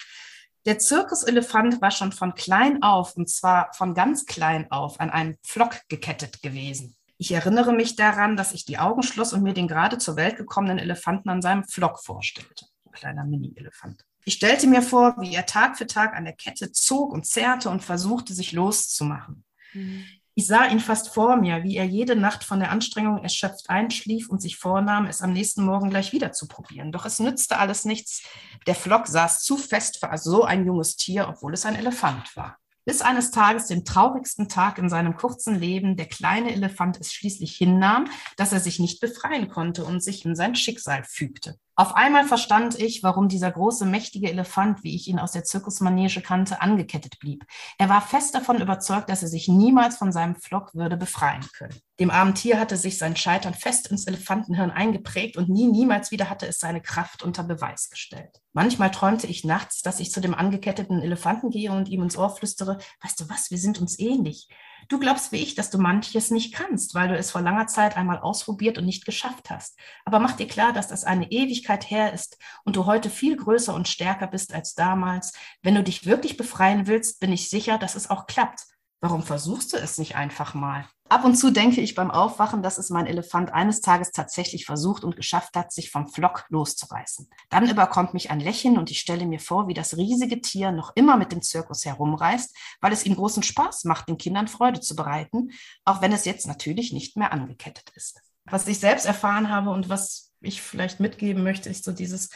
[0.66, 5.36] Der Zirkuselefant war schon von klein auf, und zwar von ganz klein auf, an einen
[5.43, 6.95] Pflock gekettet gewesen.
[7.18, 10.38] Ich erinnere mich daran, dass ich die Augen schloss und mir den gerade zur Welt
[10.38, 12.66] gekommenen Elefanten an seinem Pflock vorstellte.
[12.91, 14.05] Ein kleiner Mini-Elefant.
[14.25, 17.69] Ich stellte mir vor, wie er Tag für Tag an der Kette zog und zerrte
[17.69, 19.45] und versuchte, sich loszumachen.
[19.73, 20.03] Mhm.
[20.33, 24.29] Ich sah ihn fast vor mir, wie er jede Nacht von der Anstrengung erschöpft einschlief
[24.29, 26.91] und sich vornahm, es am nächsten Morgen gleich wieder zu probieren.
[26.91, 28.23] Doch es nützte alles nichts.
[28.67, 32.57] Der Flock saß zu fest für so ein junges Tier, obwohl es ein Elefant war.
[32.83, 37.55] Bis eines Tages, dem traurigsten Tag in seinem kurzen Leben, der kleine Elefant es schließlich
[37.55, 41.57] hinnahm, dass er sich nicht befreien konnte und sich in sein Schicksal fügte.
[41.76, 46.22] Auf einmal verstand ich, warum dieser große, mächtige Elefant, wie ich ihn aus der Zirkusmanege
[46.22, 47.45] kannte, angekettet blieb.
[47.78, 51.80] Er war fest davon überzeugt, dass er sich niemals von seinem Flock würde befreien können.
[51.99, 56.30] Dem armen Tier hatte sich sein Scheitern fest ins Elefantenhirn eingeprägt und nie, niemals wieder
[56.30, 58.41] hatte es seine Kraft unter Beweis gestellt.
[58.53, 62.36] Manchmal träumte ich nachts, dass ich zu dem angeketteten Elefanten gehe und ihm ins Ohr
[62.36, 64.49] flüstere, weißt du was, wir sind uns ähnlich.
[64.89, 67.97] Du glaubst wie ich, dass du manches nicht kannst, weil du es vor langer Zeit
[67.97, 69.77] einmal ausprobiert und nicht geschafft hast.
[70.05, 73.73] Aber mach dir klar, dass das eine Ewigkeit her ist und du heute viel größer
[73.73, 75.34] und stärker bist als damals.
[75.61, 78.70] Wenn du dich wirklich befreien willst, bin ich sicher, dass es auch klappt.
[79.03, 80.85] Warum versuchst du es nicht einfach mal?
[81.09, 85.03] Ab und zu denke ich beim Aufwachen, dass es mein Elefant eines Tages tatsächlich versucht
[85.03, 87.27] und geschafft hat, sich vom Flock loszureißen.
[87.49, 90.95] Dann überkommt mich ein Lächeln und ich stelle mir vor, wie das riesige Tier noch
[90.95, 94.95] immer mit dem Zirkus herumreist, weil es ihm großen Spaß macht, den Kindern Freude zu
[94.95, 95.49] bereiten,
[95.83, 98.21] auch wenn es jetzt natürlich nicht mehr angekettet ist.
[98.45, 102.29] Was ich selbst erfahren habe und was ich vielleicht mitgeben möchte, ist so dieses,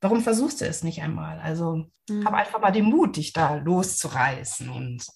[0.00, 1.40] warum versuchst du es nicht einmal?
[1.40, 2.24] Also mhm.
[2.24, 5.06] hab einfach mal den Mut, dich da loszureißen und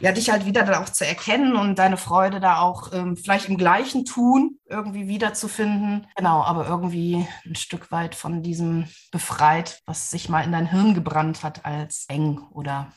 [0.00, 3.48] ja, dich halt wieder da auch zu erkennen und deine Freude da auch ähm, vielleicht
[3.48, 6.06] im gleichen Tun irgendwie wiederzufinden.
[6.16, 10.94] Genau, aber irgendwie ein Stück weit von diesem befreit, was sich mal in dein Hirn
[10.94, 12.92] gebrannt hat als eng oder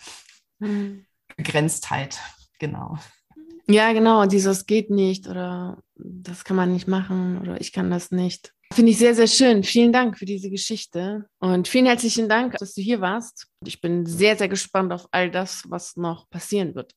[0.60, 1.06] mhm.
[1.38, 2.20] Begrenztheit.
[2.60, 2.98] Genau.
[3.68, 8.10] Ja, genau, dieses geht nicht oder das kann man nicht machen oder ich kann das
[8.10, 8.54] nicht.
[8.72, 9.64] Finde ich sehr, sehr schön.
[9.64, 13.48] Vielen Dank für diese Geschichte und vielen herzlichen Dank, dass du hier warst.
[13.66, 16.94] Ich bin sehr, sehr gespannt auf all das, was noch passieren wird.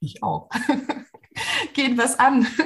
[0.00, 0.50] Ich auch.
[1.74, 2.46] Geht was an.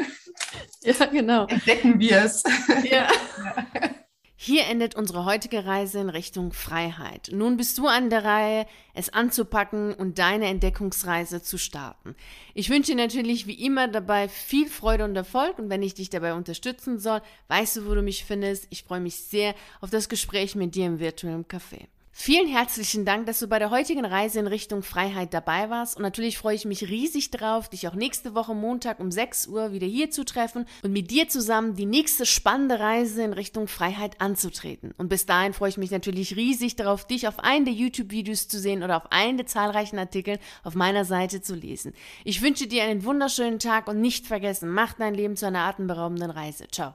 [0.83, 1.47] Ja, genau.
[1.47, 2.43] Entdecken wir es.
[2.89, 3.09] Ja.
[3.09, 3.91] ja.
[4.41, 7.30] Hier endet unsere heutige Reise in Richtung Freiheit.
[7.32, 12.14] Nun bist du an der Reihe, es anzupacken und deine Entdeckungsreise zu starten.
[12.55, 16.09] Ich wünsche dir natürlich wie immer dabei viel Freude und Erfolg und wenn ich dich
[16.09, 18.68] dabei unterstützen soll, weißt du, wo du mich findest.
[18.70, 21.89] Ich freue mich sehr auf das Gespräch mit dir im virtuellen Café.
[22.21, 25.97] Vielen herzlichen Dank, dass du bei der heutigen Reise in Richtung Freiheit dabei warst.
[25.97, 29.73] Und natürlich freue ich mich riesig drauf, dich auch nächste Woche Montag um 6 Uhr
[29.73, 34.21] wieder hier zu treffen und mit dir zusammen die nächste spannende Reise in Richtung Freiheit
[34.21, 34.93] anzutreten.
[34.99, 38.59] Und bis dahin freue ich mich natürlich riesig darauf, dich auf einen der YouTube-Videos zu
[38.59, 41.93] sehen oder auf einen der zahlreichen Artikel auf meiner Seite zu lesen.
[42.25, 46.33] Ich wünsche dir einen wunderschönen Tag und nicht vergessen, mach dein Leben zu einer atemberaubenden
[46.33, 46.66] Reise.
[46.66, 46.87] Ciao.